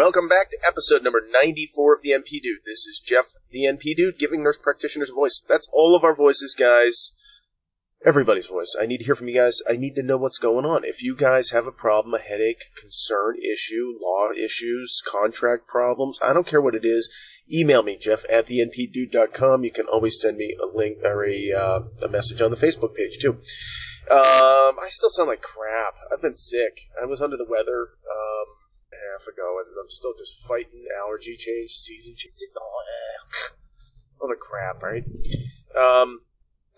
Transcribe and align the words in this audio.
Welcome 0.00 0.28
back 0.28 0.48
to 0.48 0.56
episode 0.66 1.02
number 1.04 1.20
94 1.30 1.96
of 1.96 2.02
the 2.02 2.12
NP 2.12 2.40
Dude. 2.42 2.64
This 2.64 2.86
is 2.86 3.02
Jeff, 3.04 3.26
the 3.50 3.64
NP 3.64 3.94
Dude, 3.98 4.18
giving 4.18 4.42
nurse 4.42 4.56
practitioners 4.56 5.10
a 5.10 5.12
voice. 5.12 5.42
That's 5.46 5.68
all 5.74 5.94
of 5.94 6.04
our 6.04 6.14
voices, 6.14 6.56
guys. 6.58 7.12
Everybody's 8.02 8.46
voice. 8.46 8.74
I 8.80 8.86
need 8.86 8.96
to 8.96 9.04
hear 9.04 9.14
from 9.14 9.28
you 9.28 9.34
guys. 9.34 9.60
I 9.68 9.76
need 9.76 9.94
to 9.96 10.02
know 10.02 10.16
what's 10.16 10.38
going 10.38 10.64
on. 10.64 10.86
If 10.86 11.02
you 11.02 11.14
guys 11.14 11.50
have 11.50 11.66
a 11.66 11.70
problem, 11.70 12.14
a 12.14 12.18
headache, 12.18 12.62
concern, 12.80 13.36
issue, 13.42 13.92
law 14.00 14.30
issues, 14.32 15.02
contract 15.06 15.68
problems, 15.68 16.18
I 16.22 16.32
don't 16.32 16.46
care 16.46 16.62
what 16.62 16.74
it 16.74 16.86
is, 16.86 17.12
email 17.52 17.82
me, 17.82 17.98
jeff 18.00 18.24
at 18.32 18.46
the 18.46 18.60
npdude.com. 18.60 19.64
You 19.64 19.70
can 19.70 19.84
always 19.84 20.18
send 20.18 20.38
me 20.38 20.56
a 20.62 20.74
link 20.74 20.96
or 21.04 21.26
a, 21.26 21.52
uh, 21.52 21.80
a 22.02 22.08
message 22.08 22.40
on 22.40 22.50
the 22.50 22.56
Facebook 22.56 22.94
page, 22.94 23.18
too. 23.20 23.32
Um, 24.10 24.80
I 24.80 24.88
still 24.88 25.10
sound 25.10 25.28
like 25.28 25.42
crap. 25.42 25.92
I've 26.10 26.22
been 26.22 26.32
sick. 26.32 26.88
I 27.00 27.04
was 27.04 27.20
under 27.20 27.36
the 27.36 27.46
weather. 27.46 27.88
Um, 28.10 28.59
half 29.20 29.32
ago, 29.32 29.60
and 29.60 29.68
I'm 29.80 29.88
still 29.88 30.14
just 30.16 30.42
fighting 30.46 30.84
allergy 31.02 31.36
change, 31.36 31.72
season 31.72 32.14
change, 32.16 32.34
just 32.38 32.56
all, 32.56 32.82
all 34.20 34.28
the 34.28 34.36
crap, 34.36 34.82
right? 34.82 35.04
Um, 35.76 36.20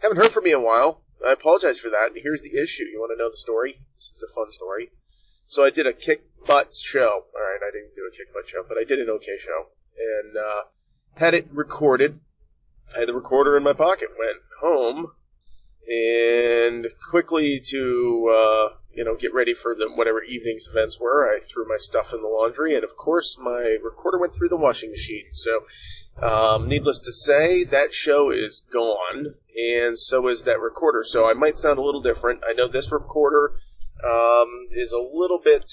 haven't 0.00 0.18
heard 0.18 0.30
from 0.30 0.44
me 0.44 0.50
in 0.50 0.58
a 0.58 0.60
while. 0.60 1.02
I 1.26 1.32
apologize 1.32 1.78
for 1.78 1.88
that. 1.90 2.10
Here's 2.14 2.42
the 2.42 2.60
issue. 2.60 2.84
You 2.84 2.98
want 2.98 3.12
to 3.16 3.22
know 3.22 3.30
the 3.30 3.36
story? 3.36 3.80
This 3.94 4.12
is 4.14 4.24
a 4.28 4.34
fun 4.34 4.50
story. 4.50 4.90
So 5.46 5.64
I 5.64 5.70
did 5.70 5.86
a 5.86 5.92
kick 5.92 6.24
butt 6.46 6.74
show. 6.74 7.26
All 7.34 7.40
right, 7.40 7.60
I 7.62 7.70
didn't 7.70 7.94
do 7.94 8.08
a 8.08 8.16
kick 8.16 8.32
butt 8.34 8.48
show, 8.48 8.64
but 8.66 8.76
I 8.76 8.84
did 8.84 8.98
an 8.98 9.08
okay 9.10 9.38
show, 9.38 9.66
and 9.98 10.36
uh, 10.36 10.62
had 11.14 11.34
it 11.34 11.46
recorded. 11.52 12.20
I 12.94 13.00
had 13.00 13.08
the 13.08 13.14
recorder 13.14 13.56
in 13.56 13.62
my 13.62 13.72
pocket. 13.72 14.08
Went 14.18 14.42
home 14.60 15.12
and 15.88 16.86
quickly 17.10 17.60
to 17.68 18.34
uh, 18.34 18.76
you 18.94 19.04
know 19.04 19.16
get 19.16 19.34
ready 19.34 19.54
for 19.54 19.74
the 19.74 19.90
whatever 19.94 20.22
evening's 20.22 20.66
events 20.66 20.98
were. 21.00 21.28
I 21.32 21.40
threw 21.40 21.66
my 21.68 21.76
stuff 21.78 22.12
in 22.12 22.22
the 22.22 22.28
laundry, 22.28 22.74
and 22.74 22.84
of 22.84 22.96
course 22.96 23.36
my 23.40 23.76
recorder 23.82 24.18
went 24.18 24.34
through 24.34 24.48
the 24.48 24.56
washing 24.56 24.90
machine. 24.90 25.26
So, 25.32 26.26
um, 26.26 26.68
needless 26.68 26.98
to 27.00 27.12
say, 27.12 27.64
that 27.64 27.94
show 27.94 28.30
is 28.30 28.64
gone, 28.72 29.34
and 29.56 29.98
so 29.98 30.28
is 30.28 30.44
that 30.44 30.60
recorder. 30.60 31.02
So 31.04 31.28
I 31.28 31.34
might 31.34 31.56
sound 31.56 31.78
a 31.78 31.82
little 31.82 32.02
different. 32.02 32.42
I 32.48 32.52
know 32.52 32.68
this 32.68 32.92
recorder 32.92 33.52
um, 34.04 34.68
is 34.70 34.92
a 34.92 34.98
little 34.98 35.38
bit 35.38 35.70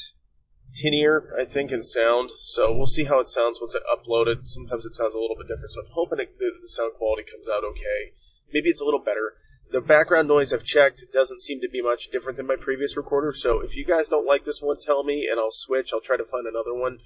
tinier, 0.74 1.34
I 1.40 1.46
think, 1.46 1.72
in 1.72 1.82
sound. 1.82 2.30
So 2.44 2.76
we'll 2.76 2.88
see 2.88 3.06
how 3.06 3.20
it 3.20 3.28
sounds 3.28 3.60
once 3.60 3.76
I 3.76 3.80
upload 3.90 4.28
it. 4.28 4.46
Sometimes 4.46 4.86
it 4.86 4.94
sounds 4.94 5.14
a 5.14 5.20
little 5.20 5.36
bit 5.36 5.48
different. 5.48 5.72
So 5.72 5.82
I'm 5.82 5.92
hoping 5.94 6.20
it, 6.20 6.38
the, 6.38 6.52
the 6.62 6.70
sound 6.70 6.94
quality 6.98 7.24
comes 7.30 7.48
out 7.50 7.64
okay. 7.64 8.14
Maybe 8.54 8.70
it's 8.70 8.82
a 8.82 8.86
little 8.86 9.04
better. 9.04 9.34
The 9.72 9.82
background 9.82 10.28
noise 10.28 10.52
I've 10.52 10.64
checked 10.64 11.06
doesn't 11.14 11.42
seem 11.42 11.62
to 11.62 11.70
be 11.70 11.82
much 11.82 12.10
different 12.12 12.38
than 12.38 12.48
my 12.48 12.56
previous 12.56 12.98
recorder. 12.98 13.32
So 13.32 13.60
if 13.60 13.76
you 13.76 13.86
guys 13.86 14.10
don't 14.10 14.26
like 14.26 14.44
this 14.44 14.62
one, 14.62 14.78
tell 14.82 15.04
me 15.04 15.28
and 15.30 15.40
I'll 15.40 15.52
switch. 15.52 15.92
I'll 15.94 16.02
try 16.02 16.18
to 16.18 16.26
find 16.26 16.48
another 16.48 16.74
one. 16.74 16.98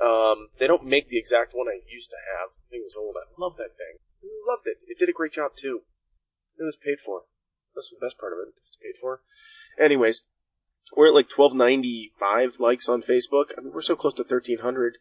Um, 0.00 0.48
they 0.58 0.66
don't 0.66 0.86
make 0.86 1.08
the 1.08 1.18
exact 1.18 1.52
one 1.52 1.68
I 1.68 1.78
used 1.88 2.10
to 2.10 2.16
have. 2.16 2.50
Thing 2.68 2.82
was 2.82 2.96
old. 2.98 3.14
I 3.16 3.30
love 3.38 3.56
that 3.58 3.76
thing. 3.76 3.98
Loved 4.46 4.66
it. 4.66 4.78
It 4.88 4.98
did 4.98 5.08
a 5.08 5.12
great 5.12 5.32
job 5.32 5.52
too. 5.56 5.82
It 6.58 6.64
was 6.64 6.76
paid 6.76 6.98
for. 6.98 7.22
That's 7.74 7.90
the 7.90 8.04
best 8.04 8.18
part 8.18 8.32
of 8.32 8.38
it. 8.40 8.54
It's 8.58 8.76
paid 8.76 8.98
for. 9.00 9.20
Anyways, 9.78 10.22
we're 10.96 11.08
at 11.08 11.14
like 11.14 11.30
1295 11.30 12.58
likes 12.58 12.88
on 12.88 13.02
Facebook. 13.02 13.52
I 13.56 13.60
mean, 13.60 13.72
we're 13.72 13.82
so 13.82 13.94
close 13.94 14.14
to 14.14 14.22
1300. 14.22 14.98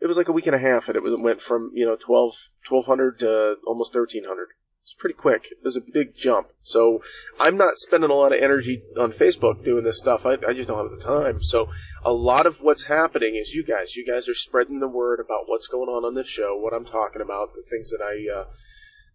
It 0.00 0.06
was 0.06 0.16
like 0.16 0.28
a 0.28 0.32
week 0.32 0.46
and 0.46 0.56
a 0.56 0.60
half 0.60 0.88
and 0.88 0.96
it 0.96 1.02
went 1.02 1.42
from, 1.42 1.72
you 1.74 1.84
know, 1.84 1.96
12, 1.96 2.32
1200 2.66 3.18
to 3.20 3.56
almost 3.66 3.94
1300. 3.94 4.48
It's 4.88 4.94
pretty 4.94 5.16
quick. 5.16 5.48
It 5.50 5.58
was 5.62 5.76
a 5.76 5.82
big 5.82 6.16
jump. 6.16 6.48
So 6.62 7.02
I'm 7.38 7.58
not 7.58 7.76
spending 7.76 8.08
a 8.08 8.14
lot 8.14 8.32
of 8.32 8.40
energy 8.42 8.80
on 8.98 9.12
Facebook 9.12 9.62
doing 9.62 9.84
this 9.84 9.98
stuff. 9.98 10.24
I, 10.24 10.36
I 10.48 10.54
just 10.54 10.70
don't 10.70 10.78
have 10.78 10.98
the 10.98 11.04
time. 11.04 11.42
So 11.42 11.68
a 12.02 12.14
lot 12.14 12.46
of 12.46 12.62
what's 12.62 12.84
happening 12.84 13.36
is 13.36 13.52
you 13.52 13.62
guys. 13.62 13.96
You 13.96 14.06
guys 14.06 14.30
are 14.30 14.34
spreading 14.34 14.80
the 14.80 14.88
word 14.88 15.20
about 15.20 15.42
what's 15.44 15.66
going 15.66 15.90
on 15.90 16.06
on 16.06 16.14
this 16.14 16.26
show, 16.26 16.56
what 16.56 16.72
I'm 16.72 16.86
talking 16.86 17.20
about, 17.20 17.50
the 17.54 17.68
things 17.68 17.90
that 17.90 18.00
I, 18.00 18.40
uh, 18.40 18.44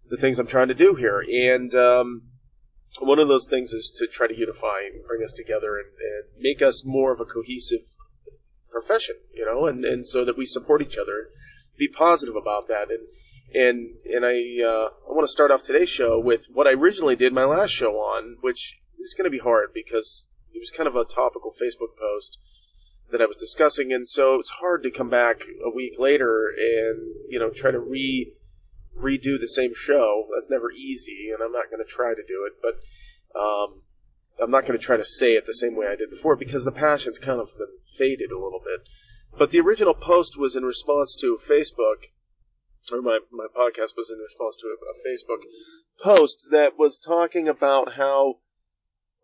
the 0.10 0.18
things 0.18 0.38
I'm 0.38 0.46
trying 0.46 0.68
to 0.68 0.76
do 0.76 0.94
here. 0.94 1.26
And, 1.28 1.74
um, 1.74 2.22
one 3.00 3.18
of 3.18 3.28
those 3.28 3.48
things 3.48 3.74
is 3.74 3.90
to 3.98 4.06
try 4.06 4.28
to 4.28 4.38
unify 4.38 4.82
and 4.86 5.04
bring 5.08 5.24
us 5.24 5.34
together 5.34 5.78
and, 5.78 5.88
and 5.88 6.40
make 6.40 6.62
us 6.62 6.86
more 6.86 7.12
of 7.12 7.20
a 7.20 7.26
cohesive 7.26 7.88
profession, 8.70 9.16
you 9.34 9.44
know, 9.44 9.66
and, 9.66 9.84
and 9.84 10.06
so 10.06 10.24
that 10.24 10.38
we 10.38 10.46
support 10.46 10.84
each 10.84 11.00
other. 11.00 11.30
Be 11.80 11.88
positive 11.88 12.36
about 12.36 12.68
that. 12.68 12.92
And, 12.92 13.08
and 13.54 13.96
and 14.06 14.26
I 14.26 14.64
uh, 14.64 14.90
I 15.10 15.14
want 15.14 15.28
to 15.28 15.32
start 15.32 15.52
off 15.52 15.64
today's 15.64 15.90
show 15.90 16.20
with 16.20 16.48
what 16.52 16.68
I 16.68 16.72
originally 16.72 17.16
did 17.16 17.34
my 17.34 17.46
last 17.46 17.72
show 17.72 17.94
on, 17.96 18.38
which 18.42 18.80
is 19.00 19.14
going 19.14 19.26
to 19.26 19.32
be 19.32 19.40
hard 19.40 19.70
because 19.74 20.28
it 20.54 20.60
was 20.60 20.72
kind 20.72 20.88
of 20.88 20.96
a 20.96 21.06
topical 21.06 21.52
Facebook 21.52 21.98
post 22.00 22.40
that 23.12 23.22
I 23.22 23.26
was 23.26 23.38
discussing, 23.38 23.94
and 23.94 24.08
so 24.08 24.40
it's 24.40 24.50
hard 24.50 24.82
to 24.84 24.92
come 24.92 25.10
back 25.10 25.42
a 25.64 25.70
week 25.70 26.00
later 26.00 26.48
and 26.48 27.14
you 27.30 27.40
know 27.40 27.50
try 27.50 27.72
to 27.72 27.80
re 27.80 28.34
redo 28.98 29.40
the 29.40 29.48
same 29.48 29.74
show. 29.76 30.28
That's 30.34 30.50
never 30.50 30.72
easy, 30.72 31.30
and 31.34 31.44
I'm 31.44 31.52
not 31.52 31.70
going 31.70 31.84
to 31.84 31.90
try 31.90 32.10
to 32.10 32.24
do 32.28 32.48
it, 32.48 32.54
but 32.62 33.40
um, 33.40 33.82
I'm 34.42 34.52
not 34.52 34.62
going 34.62 34.80
to 34.80 34.84
try 34.84 34.98
to 34.98 35.06
say 35.06 35.34
it 35.34 35.46
the 35.46 35.54
same 35.54 35.76
way 35.76 35.88
I 35.88 35.96
did 35.96 36.10
before 36.10 36.36
because 36.36 36.66
the 36.66 36.72
passion's 36.72 37.20
kind 37.20 37.40
of 37.40 37.56
been 37.58 37.68
faded 37.98 38.32
a 38.32 38.40
little 38.40 38.62
bit. 38.64 38.88
But 39.38 39.50
the 39.50 39.60
original 39.60 39.96
post 39.96 40.38
was 40.38 40.56
in 40.56 40.64
response 40.64 41.16
to 41.22 41.40
Facebook 41.48 42.14
or 42.92 43.02
my, 43.02 43.20
my 43.32 43.46
podcast 43.46 43.96
was 43.96 44.10
in 44.12 44.20
response 44.20 44.58
to 44.58 44.68
a, 44.68 44.72
a 44.74 45.08
Facebook 45.08 45.44
post 46.02 46.48
that 46.52 46.78
was 46.78 47.00
talking 47.00 47.48
about 47.48 47.94
how, 47.94 48.38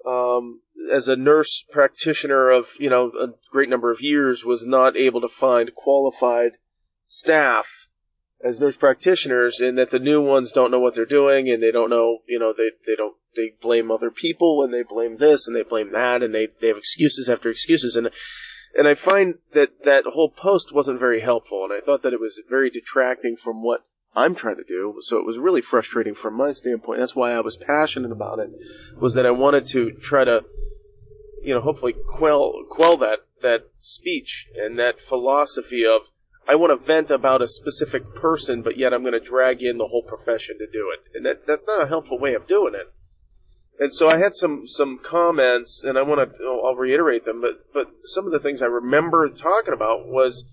um, 0.05 0.61
as 0.91 1.07
a 1.07 1.15
nurse 1.15 1.65
practitioner 1.71 2.49
of, 2.49 2.69
you 2.79 2.89
know, 2.89 3.11
a 3.19 3.27
great 3.51 3.69
number 3.69 3.91
of 3.91 4.01
years, 4.01 4.45
was 4.45 4.65
not 4.65 4.95
able 4.95 5.21
to 5.21 5.27
find 5.27 5.75
qualified 5.75 6.57
staff 7.05 7.87
as 8.43 8.59
nurse 8.59 8.77
practitioners 8.77 9.59
and 9.59 9.77
that 9.77 9.89
the 9.89 9.99
new 9.99 10.21
ones 10.21 10.51
don't 10.51 10.71
know 10.71 10.79
what 10.79 10.95
they're 10.95 11.05
doing 11.05 11.49
and 11.49 11.61
they 11.61 11.71
don't 11.71 11.89
know, 11.89 12.19
you 12.27 12.39
know, 12.39 12.53
they, 12.55 12.69
they 12.87 12.95
don't, 12.95 13.15
they 13.35 13.51
blame 13.61 13.91
other 13.91 14.09
people 14.09 14.63
and 14.63 14.73
they 14.73 14.83
blame 14.83 15.17
this 15.17 15.45
and 15.45 15.55
they 15.55 15.63
blame 15.63 15.91
that 15.91 16.23
and 16.23 16.33
they, 16.33 16.47
they 16.61 16.67
have 16.69 16.77
excuses 16.77 17.27
after 17.29 17.49
excuses. 17.49 17.95
And 17.95 18.09
and 18.77 18.87
I 18.87 18.93
find 18.93 19.35
that 19.53 19.83
that 19.83 20.05
whole 20.05 20.29
post 20.29 20.73
wasn't 20.73 20.99
very 20.99 21.21
helpful, 21.21 21.63
and 21.63 21.73
I 21.73 21.79
thought 21.79 22.03
that 22.03 22.13
it 22.13 22.19
was 22.19 22.41
very 22.47 22.69
detracting 22.69 23.35
from 23.35 23.63
what 23.63 23.85
I'm 24.15 24.35
trying 24.35 24.57
to 24.57 24.63
do. 24.63 24.95
So 25.01 25.17
it 25.17 25.25
was 25.25 25.37
really 25.37 25.61
frustrating 25.61 26.15
from 26.15 26.35
my 26.35 26.51
standpoint. 26.51 26.99
That's 26.99 27.15
why 27.15 27.31
I 27.31 27.41
was 27.41 27.57
passionate 27.57 28.11
about 28.11 28.39
it. 28.39 28.49
Was 28.99 29.13
that 29.13 29.25
I 29.25 29.31
wanted 29.31 29.67
to 29.69 29.91
try 29.91 30.23
to, 30.23 30.41
you 31.41 31.53
know, 31.53 31.61
hopefully 31.61 31.93
quell 31.93 32.53
quell 32.69 32.97
that 32.97 33.19
that 33.41 33.69
speech 33.77 34.47
and 34.55 34.77
that 34.77 34.99
philosophy 34.99 35.85
of 35.85 36.09
I 36.47 36.55
want 36.55 36.77
to 36.77 36.83
vent 36.83 37.11
about 37.11 37.43
a 37.43 37.47
specific 37.47 38.15
person, 38.15 38.63
but 38.63 38.77
yet 38.77 38.93
I'm 38.93 39.03
going 39.03 39.13
to 39.13 39.19
drag 39.19 39.61
in 39.61 39.77
the 39.77 39.87
whole 39.87 40.01
profession 40.01 40.57
to 40.57 40.65
do 40.65 40.91
it, 40.93 41.15
and 41.15 41.25
that 41.25 41.45
that's 41.45 41.67
not 41.67 41.81
a 41.81 41.87
helpful 41.87 42.17
way 42.17 42.33
of 42.33 42.47
doing 42.47 42.73
it. 42.73 42.91
And 43.79 43.93
so 43.93 44.09
I 44.09 44.17
had 44.17 44.35
some 44.35 44.67
some 44.67 44.99
comments, 45.01 45.83
and 45.83 45.97
I 45.97 46.01
want 46.01 46.37
to 46.37 46.43
I'll 46.43 46.75
reiterate 46.75 47.23
them. 47.23 47.39
But 47.39 47.71
but 47.73 47.87
some 48.03 48.25
of 48.25 48.31
the 48.33 48.39
things 48.39 48.61
I 48.61 48.65
remember 48.65 49.27
talking 49.29 49.73
about 49.73 50.07
was 50.07 50.45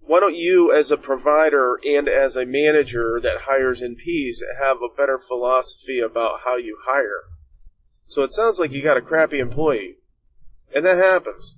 why 0.00 0.20
don't 0.20 0.36
you, 0.36 0.72
as 0.72 0.90
a 0.90 0.96
provider 0.96 1.78
and 1.84 2.08
as 2.08 2.36
a 2.36 2.44
manager 2.44 3.20
that 3.22 3.42
hires 3.42 3.80
NPs, 3.80 4.38
have 4.60 4.78
a 4.78 4.94
better 4.94 5.18
philosophy 5.18 6.00
about 6.00 6.40
how 6.44 6.56
you 6.56 6.76
hire? 6.84 7.22
So 8.08 8.22
it 8.22 8.32
sounds 8.32 8.58
like 8.58 8.72
you 8.72 8.82
got 8.82 8.96
a 8.96 9.02
crappy 9.02 9.38
employee, 9.38 9.98
and 10.74 10.84
that 10.84 10.96
happens. 10.96 11.56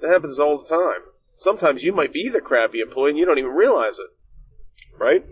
That 0.00 0.10
happens 0.10 0.38
all 0.38 0.58
the 0.58 0.66
time. 0.66 1.02
Sometimes 1.36 1.84
you 1.84 1.92
might 1.92 2.12
be 2.12 2.28
the 2.28 2.40
crappy 2.40 2.80
employee 2.80 3.10
and 3.10 3.18
you 3.18 3.26
don't 3.26 3.38
even 3.38 3.50
realize 3.50 3.98
it, 3.98 4.98
right? 4.98 5.24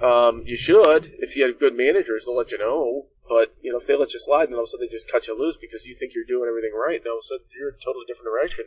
Um, 0.00 0.42
you 0.46 0.56
should 0.56 1.12
if 1.18 1.36
you 1.36 1.46
have 1.46 1.58
good 1.58 1.76
managers 1.76 2.24
to 2.24 2.32
let 2.32 2.52
you 2.52 2.58
know. 2.58 3.06
But 3.30 3.54
you 3.62 3.70
know, 3.70 3.78
if 3.78 3.86
they 3.86 3.94
let 3.94 4.12
you 4.12 4.18
slide, 4.18 4.46
then 4.46 4.54
all 4.54 4.62
of 4.62 4.64
a 4.64 4.70
sudden 4.70 4.88
they 4.88 4.90
just 4.90 5.08
cut 5.08 5.28
you 5.28 5.38
loose 5.38 5.56
because 5.56 5.86
you 5.86 5.94
think 5.94 6.14
you're 6.16 6.24
doing 6.26 6.48
everything 6.48 6.74
right, 6.74 6.98
and 6.98 7.06
all 7.06 7.18
of 7.18 7.22
a 7.22 7.30
sudden 7.30 7.46
you're 7.56 7.68
in 7.68 7.76
a 7.76 7.78
totally 7.78 8.04
different 8.08 8.26
direction. 8.26 8.64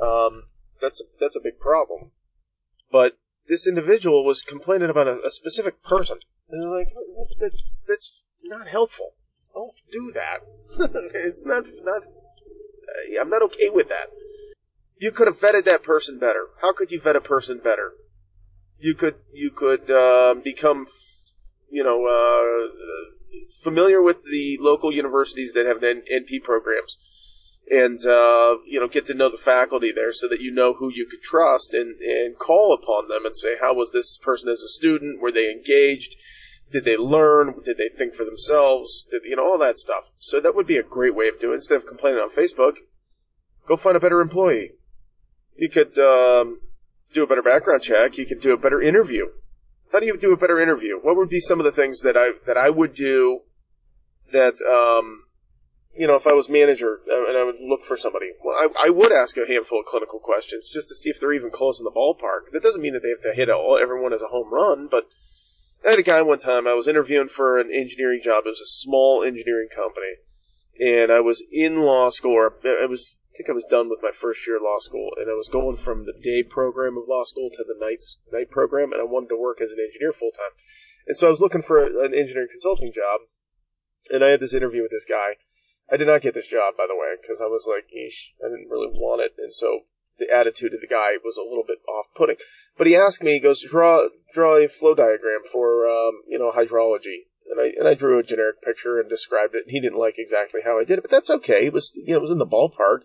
Um, 0.00 0.44
that's 0.80 1.02
a, 1.02 1.04
that's 1.20 1.36
a 1.36 1.40
big 1.44 1.60
problem. 1.60 2.12
But 2.90 3.18
this 3.48 3.66
individual 3.66 4.24
was 4.24 4.40
complaining 4.40 4.88
about 4.88 5.08
a, 5.08 5.20
a 5.26 5.30
specific 5.30 5.82
person, 5.82 6.20
and 6.48 6.62
they're 6.62 6.70
like, 6.70 6.88
"That's 7.38 7.74
that's 7.86 8.22
not 8.42 8.66
helpful. 8.66 9.12
Don't 9.52 9.76
do 9.92 10.10
that. 10.12 10.38
it's 11.14 11.44
not 11.44 11.66
not. 11.82 12.02
Uh, 12.02 13.20
I'm 13.20 13.28
not 13.28 13.42
okay 13.42 13.68
with 13.68 13.90
that. 13.90 14.08
You 14.96 15.10
could 15.10 15.26
have 15.26 15.38
vetted 15.38 15.64
that 15.66 15.82
person 15.82 16.18
better. 16.18 16.48
How 16.62 16.72
could 16.72 16.90
you 16.90 16.98
vet 16.98 17.14
a 17.14 17.20
person 17.20 17.60
better? 17.62 17.92
You 18.78 18.94
could 18.94 19.16
you 19.34 19.50
could 19.50 19.90
uh, 19.90 20.34
become, 20.42 20.86
you 21.68 21.84
know." 21.84 22.06
Uh, 22.06 23.15
familiar 23.62 24.02
with 24.02 24.24
the 24.24 24.58
local 24.60 24.92
universities 24.92 25.52
that 25.52 25.66
have 25.66 25.78
NP 25.78 26.42
programs 26.42 26.96
and 27.70 27.98
uh, 28.06 28.56
you 28.66 28.78
know 28.78 28.88
get 28.88 29.06
to 29.06 29.14
know 29.14 29.28
the 29.28 29.36
faculty 29.36 29.92
there 29.92 30.12
so 30.12 30.28
that 30.28 30.40
you 30.40 30.52
know 30.52 30.74
who 30.74 30.90
you 30.92 31.06
could 31.10 31.20
trust 31.20 31.74
and, 31.74 31.96
and 32.00 32.38
call 32.38 32.72
upon 32.72 33.08
them 33.08 33.24
and 33.24 33.36
say 33.36 33.56
how 33.60 33.74
was 33.74 33.92
this 33.92 34.18
person 34.18 34.48
as 34.48 34.62
a 34.62 34.68
student 34.68 35.20
were 35.20 35.32
they 35.32 35.50
engaged 35.50 36.14
did 36.70 36.84
they 36.84 36.96
learn 36.96 37.54
did 37.64 37.76
they 37.76 37.88
think 37.88 38.14
for 38.14 38.24
themselves 38.24 39.06
did, 39.10 39.22
you 39.24 39.34
know 39.34 39.44
all 39.44 39.58
that 39.58 39.76
stuff 39.76 40.10
so 40.18 40.40
that 40.40 40.54
would 40.54 40.66
be 40.66 40.76
a 40.76 40.82
great 40.82 41.14
way 41.14 41.26
of 41.26 41.40
doing 41.40 41.54
it. 41.54 41.56
instead 41.56 41.76
of 41.76 41.86
complaining 41.86 42.20
on 42.20 42.28
facebook 42.28 42.76
go 43.66 43.76
find 43.76 43.96
a 43.96 44.00
better 44.00 44.20
employee 44.20 44.70
you 45.56 45.68
could 45.68 45.98
um, 45.98 46.60
do 47.12 47.22
a 47.22 47.26
better 47.26 47.42
background 47.42 47.82
check. 47.82 48.18
You 48.18 48.26
could 48.26 48.40
do 48.40 48.52
a 48.52 48.58
better 48.58 48.80
interview. 48.80 49.26
How 49.92 50.00
do 50.00 50.06
you 50.06 50.16
do 50.18 50.32
a 50.32 50.36
better 50.36 50.60
interview? 50.60 50.98
What 51.00 51.16
would 51.16 51.28
be 51.28 51.40
some 51.40 51.60
of 51.60 51.64
the 51.64 51.72
things 51.72 52.00
that 52.00 52.16
I 52.16 52.32
that 52.46 52.56
I 52.56 52.70
would 52.70 52.94
do 52.94 53.40
that 54.32 54.54
um, 54.62 55.24
you 55.96 56.06
know 56.06 56.16
if 56.16 56.26
I 56.26 56.32
was 56.32 56.48
manager 56.48 57.00
uh, 57.10 57.28
and 57.28 57.38
I 57.38 57.44
would 57.44 57.60
look 57.60 57.84
for 57.84 57.96
somebody? 57.96 58.32
Well, 58.44 58.56
I, 58.56 58.86
I 58.86 58.90
would 58.90 59.12
ask 59.12 59.36
a 59.36 59.46
handful 59.46 59.80
of 59.80 59.86
clinical 59.86 60.18
questions 60.18 60.68
just 60.72 60.88
to 60.88 60.94
see 60.94 61.10
if 61.10 61.20
they're 61.20 61.32
even 61.32 61.50
close 61.50 61.78
in 61.78 61.84
the 61.84 61.90
ballpark. 61.90 62.52
That 62.52 62.62
doesn't 62.62 62.82
mean 62.82 62.94
that 62.94 63.00
they 63.02 63.10
have 63.10 63.22
to 63.22 63.34
hit 63.34 63.50
all 63.50 63.78
everyone 63.80 64.12
as 64.12 64.22
a 64.22 64.28
home 64.28 64.52
run, 64.52 64.88
but 64.90 65.08
I 65.86 65.90
had 65.90 65.98
a 65.98 66.02
guy 66.02 66.22
one 66.22 66.38
time 66.38 66.66
I 66.66 66.74
was 66.74 66.88
interviewing 66.88 67.28
for 67.28 67.60
an 67.60 67.70
engineering 67.72 68.20
job. 68.22 68.44
It 68.44 68.50
was 68.50 68.60
a 68.60 68.66
small 68.66 69.22
engineering 69.22 69.68
company, 69.74 70.18
and 70.80 71.10
I 71.10 71.20
was 71.20 71.42
in 71.50 71.82
law 71.82 72.10
school. 72.10 72.34
Or 72.34 72.54
I 72.64 72.86
was 72.86 73.18
I 73.32 73.36
think 73.36 73.50
I 73.50 73.52
was 73.52 73.66
done 73.68 73.90
with 73.90 74.00
my 74.02 74.12
first 74.12 74.46
year 74.46 74.56
of 74.56 74.62
law 74.62 74.78
school, 74.78 75.10
and 75.16 75.28
I 75.30 75.34
was 75.34 75.48
going 75.48 75.76
from 75.76 76.06
the 76.06 76.16
day 76.16 76.42
program 76.42 76.96
of 76.96 77.08
law 77.08 77.24
school 77.24 77.50
to 77.52 77.64
the 77.64 77.76
night 77.78 78.00
night 78.32 78.50
program, 78.50 78.92
and 78.92 79.00
I 79.00 79.04
wanted 79.04 79.28
to 79.28 79.40
work 79.40 79.60
as 79.60 79.72
an 79.72 79.78
engineer 79.84 80.12
full 80.12 80.32
time. 80.32 80.56
And 81.06 81.16
so 81.16 81.26
I 81.26 81.30
was 81.30 81.40
looking 81.40 81.62
for 81.62 81.84
an 81.84 82.14
engineering 82.14 82.48
consulting 82.50 82.92
job, 82.92 83.28
and 84.10 84.24
I 84.24 84.30
had 84.30 84.40
this 84.40 84.54
interview 84.54 84.82
with 84.82 84.90
this 84.90 85.04
guy. 85.04 85.36
I 85.90 85.96
did 85.96 86.08
not 86.08 86.22
get 86.22 86.34
this 86.34 86.48
job, 86.48 86.74
by 86.76 86.86
the 86.88 86.96
way, 86.96 87.14
because 87.20 87.40
I 87.40 87.46
was 87.46 87.64
like, 87.68 87.86
Eesh, 87.94 88.34
I 88.42 88.48
didn't 88.48 88.70
really 88.70 88.90
want 88.90 89.22
it, 89.22 89.34
and 89.38 89.52
so 89.52 89.86
the 90.18 90.32
attitude 90.32 90.74
of 90.74 90.80
the 90.80 90.86
guy 90.86 91.20
was 91.22 91.36
a 91.36 91.46
little 91.46 91.64
bit 91.66 91.78
off-putting. 91.86 92.36
But 92.76 92.86
he 92.86 92.96
asked 92.96 93.22
me, 93.22 93.34
he 93.34 93.40
goes, 93.40 93.62
draw 93.62 94.08
draw 94.32 94.56
a 94.56 94.68
flow 94.68 94.94
diagram 94.94 95.42
for 95.50 95.86
um, 95.88 96.22
you 96.26 96.38
know 96.38 96.50
hydrology, 96.50 97.28
and 97.50 97.60
I 97.60 97.72
and 97.78 97.88
I 97.88 97.94
drew 97.94 98.18
a 98.18 98.22
generic 98.22 98.62
picture 98.62 99.00
and 99.00 99.08
described 99.08 99.54
it. 99.54 99.64
And 99.66 99.70
he 99.70 99.80
didn't 99.80 99.98
like 99.98 100.18
exactly 100.18 100.60
how 100.64 100.78
I 100.78 100.84
did 100.84 100.98
it, 100.98 101.02
but 101.02 101.10
that's 101.10 101.30
okay. 101.30 101.66
It 101.66 101.72
was 101.72 101.92
you 101.94 102.12
know 102.12 102.18
it 102.18 102.22
was 102.22 102.30
in 102.30 102.38
the 102.38 102.46
ballpark. 102.46 103.00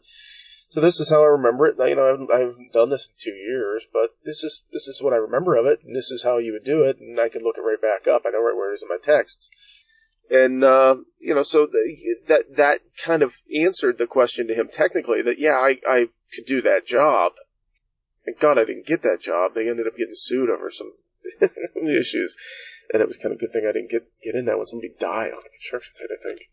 So 0.70 0.80
this 0.80 1.02
is 1.02 1.10
how 1.10 1.22
I 1.22 1.28
remember 1.28 1.68
it. 1.68 1.78
Now, 1.78 1.84
you 1.84 1.96
know, 1.96 2.06
I 2.06 2.12
haven't, 2.12 2.32
I 2.32 2.40
haven't 2.40 2.72
done 2.72 2.90
this 2.90 3.10
in 3.10 3.16
two 3.20 3.36
years, 3.36 3.86
but 3.92 4.16
this 4.24 4.42
is 4.42 4.64
this 4.72 4.88
is 4.88 5.02
what 5.02 5.12
I 5.12 5.18
remember 5.18 5.58
of 5.58 5.66
it, 5.66 5.80
and 5.84 5.94
this 5.94 6.12
is 6.12 6.24
how 6.24 6.38
you 6.38 6.54
would 6.54 6.64
do 6.64 6.84
it, 6.84 6.98
and 6.98 7.20
I 7.20 7.28
could 7.28 7.44
look 7.44 7.58
it 7.58 7.62
right 7.62 7.82
back 7.82 8.08
up. 8.08 8.24
I 8.26 8.30
know 8.30 8.42
right 8.42 8.56
where 8.56 8.72
it 8.72 8.76
is 8.76 8.82
in 8.82 8.88
my 8.88 8.98
texts, 9.04 9.50
and 10.30 10.64
uh, 10.64 10.96
you 11.20 11.36
know, 11.36 11.44
so 11.44 11.66
the, 11.66 12.16
that 12.28 12.56
that 12.56 12.80
kind 13.04 13.22
of 13.22 13.42
answered 13.54 13.98
the 13.98 14.08
question 14.08 14.48
to 14.48 14.56
him 14.56 14.70
technically 14.72 15.22
that 15.22 15.40
yeah, 15.40 15.56
I 15.56 15.80
I 15.86 16.08
could 16.34 16.46
do 16.46 16.62
that 16.62 16.86
job. 16.86 17.34
And 18.26 18.38
God, 18.40 18.58
I 18.58 18.64
didn't 18.64 18.86
get 18.86 19.02
that 19.02 19.20
job. 19.20 19.56
They 19.56 19.68
ended 19.68 19.88
up 19.88 19.98
getting 19.98 20.14
sued 20.14 20.50
over 20.50 20.70
some 20.70 20.94
issues, 21.90 22.36
and 22.94 23.02
it 23.02 23.08
was 23.08 23.18
kind 23.18 23.34
of 23.34 23.38
a 23.38 23.40
good 23.40 23.52
thing 23.52 23.66
I 23.68 23.72
didn't 23.72 23.92
get 23.92 24.04
get 24.24 24.36
in 24.36 24.46
that 24.46 24.58
when 24.58 24.68
somebody 24.68 24.94
died 25.00 25.32
on 25.32 25.44
a 25.46 25.50
construction 25.50 25.94
site. 25.96 26.08
I 26.12 26.22
think 26.22 26.50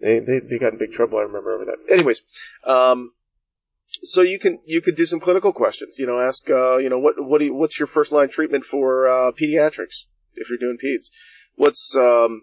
they 0.00 0.18
they, 0.18 0.40
they 0.46 0.58
got 0.58 0.72
in 0.72 0.78
big 0.78 0.92
trouble. 0.92 1.18
I 1.18 1.22
remember 1.22 1.52
over 1.52 1.64
that. 1.64 1.78
Anyways, 1.90 2.22
um, 2.64 3.12
so 4.02 4.22
you 4.22 4.38
can 4.38 4.60
you 4.64 4.80
could 4.80 4.96
do 4.96 5.06
some 5.06 5.20
clinical 5.20 5.52
questions. 5.52 5.98
You 5.98 6.06
know, 6.06 6.18
ask 6.18 6.48
uh, 6.50 6.78
you 6.78 6.88
know 6.88 6.98
what 6.98 7.14
what 7.18 7.38
do 7.38 7.46
you, 7.46 7.54
what's 7.54 7.78
your 7.78 7.86
first 7.86 8.12
line 8.12 8.28
treatment 8.28 8.64
for 8.64 9.08
uh, 9.08 9.32
pediatrics 9.32 10.04
if 10.34 10.48
you're 10.48 10.58
doing 10.58 10.78
peds? 10.82 11.06
What's 11.54 11.94
um, 11.96 12.42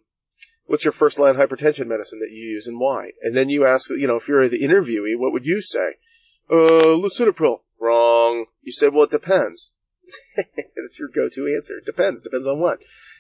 what's 0.66 0.86
your 0.86 0.94
first 0.94 1.20
line 1.20 1.36
hypertension 1.36 1.88
medicine 1.88 2.20
that 2.20 2.32
you 2.32 2.44
use 2.44 2.68
and 2.68 2.80
why? 2.80 3.12
And 3.22 3.36
then 3.36 3.50
you 3.50 3.66
ask 3.66 3.90
you 3.90 4.08
know 4.08 4.16
if 4.16 4.28
you're 4.28 4.48
the 4.50 4.62
interviewee, 4.62 5.18
what 5.18 5.34
would 5.34 5.46
you 5.46 5.62
say? 5.62 5.96
Uh, 6.50 6.98
lisinopril. 6.98 7.60
Wrong. 7.80 8.46
You 8.62 8.72
say, 8.72 8.90
well, 8.90 9.06
it 9.06 9.12
depends. 9.12 9.74
That's 10.36 11.00
your 11.00 11.10
go-to 11.10 11.48
answer. 11.48 11.80
Depends. 11.86 12.22
Depends 12.22 12.48
on 12.48 12.60
what? 12.60 12.80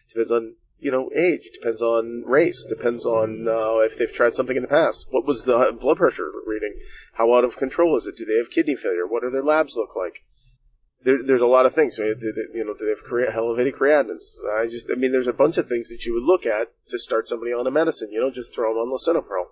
Depends 0.09 0.31
on 0.31 0.55
you 0.79 0.91
know 0.91 1.09
age. 1.15 1.49
Depends 1.53 1.81
on 1.81 2.23
race. 2.25 2.65
Depends 2.67 3.05
on 3.05 3.47
uh, 3.47 3.79
if 3.79 3.97
they've 3.97 4.11
tried 4.11 4.33
something 4.33 4.55
in 4.55 4.63
the 4.63 4.67
past. 4.67 5.07
What 5.11 5.25
was 5.25 5.45
the 5.45 5.75
blood 5.79 5.97
pressure 5.97 6.31
reading? 6.45 6.75
How 7.13 7.33
out 7.33 7.45
of 7.45 7.57
control 7.57 7.97
is 7.97 8.07
it? 8.07 8.17
Do 8.17 8.25
they 8.25 8.37
have 8.37 8.51
kidney 8.51 8.75
failure? 8.75 9.07
What 9.07 9.23
do 9.23 9.29
their 9.29 9.43
labs 9.43 9.75
look 9.77 9.95
like? 9.95 10.23
There, 11.03 11.23
there's 11.23 11.41
a 11.41 11.47
lot 11.47 11.65
of 11.65 11.73
things. 11.73 11.97
you 11.97 12.05
know, 12.05 12.73
do 12.73 12.85
they 12.85 12.89
have 12.89 13.03
crea- 13.03 13.33
elevated 13.33 13.73
creatinines? 13.73 14.35
I 14.55 14.67
just, 14.67 14.87
I 14.91 14.95
mean, 14.95 15.11
there's 15.11 15.27
a 15.27 15.33
bunch 15.33 15.57
of 15.57 15.67
things 15.67 15.89
that 15.89 16.05
you 16.05 16.13
would 16.13 16.23
look 16.23 16.45
at 16.45 16.67
to 16.89 16.99
start 16.99 17.27
somebody 17.27 17.51
on 17.51 17.65
a 17.65 17.71
medicine. 17.71 18.09
You 18.11 18.21
don't 18.21 18.35
just 18.35 18.53
throw 18.53 18.69
them 18.69 18.77
on 18.77 18.95
lisinopril. 18.95 19.45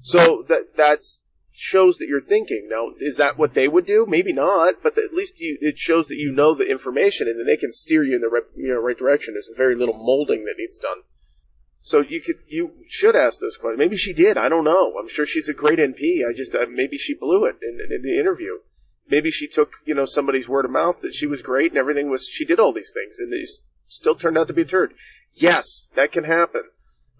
So 0.00 0.44
that 0.48 0.76
that's 0.76 1.22
shows 1.58 1.98
that 1.98 2.08
you're 2.08 2.20
thinking. 2.20 2.68
Now, 2.70 2.92
is 2.98 3.16
that 3.16 3.36
what 3.36 3.54
they 3.54 3.68
would 3.68 3.86
do? 3.86 4.06
Maybe 4.08 4.32
not, 4.32 4.82
but 4.82 4.96
at 4.96 5.12
least 5.12 5.40
you, 5.40 5.58
it 5.60 5.76
shows 5.76 6.08
that 6.08 6.16
you 6.16 6.32
know 6.32 6.54
the 6.54 6.70
information 6.70 7.26
and 7.26 7.38
then 7.38 7.46
they 7.46 7.56
can 7.56 7.72
steer 7.72 8.04
you 8.04 8.14
in 8.14 8.20
the 8.20 8.28
right, 8.28 8.44
you 8.56 8.68
know, 8.68 8.80
right 8.80 8.96
direction. 8.96 9.34
There's 9.34 9.50
very 9.56 9.74
little 9.74 9.96
molding 9.96 10.44
that 10.44 10.54
needs 10.58 10.78
done. 10.78 10.98
So 11.80 12.00
you 12.00 12.20
could, 12.20 12.36
you 12.46 12.72
should 12.88 13.16
ask 13.16 13.40
those 13.40 13.56
questions. 13.56 13.78
Maybe 13.78 13.96
she 13.96 14.12
did. 14.12 14.36
I 14.36 14.48
don't 14.48 14.64
know. 14.64 14.94
I'm 14.98 15.08
sure 15.08 15.26
she's 15.26 15.48
a 15.48 15.54
great 15.54 15.78
NP. 15.78 16.26
I 16.28 16.32
just, 16.36 16.54
uh, 16.54 16.66
maybe 16.70 16.98
she 16.98 17.14
blew 17.14 17.44
it 17.44 17.56
in, 17.62 17.78
in 17.90 18.02
the 18.02 18.18
interview. 18.18 18.58
Maybe 19.08 19.30
she 19.30 19.48
took, 19.48 19.72
you 19.84 19.94
know, 19.94 20.04
somebody's 20.04 20.48
word 20.48 20.64
of 20.64 20.70
mouth 20.70 21.00
that 21.00 21.14
she 21.14 21.26
was 21.26 21.40
great 21.40 21.70
and 21.70 21.78
everything 21.78 22.10
was, 22.10 22.28
she 22.28 22.44
did 22.44 22.60
all 22.60 22.72
these 22.72 22.92
things 22.92 23.18
and 23.18 23.32
it 23.32 23.48
still 23.86 24.14
turned 24.14 24.36
out 24.36 24.48
to 24.48 24.52
be 24.52 24.62
a 24.62 24.66
turd. 24.66 24.94
Yes, 25.32 25.90
that 25.94 26.12
can 26.12 26.24
happen. 26.24 26.62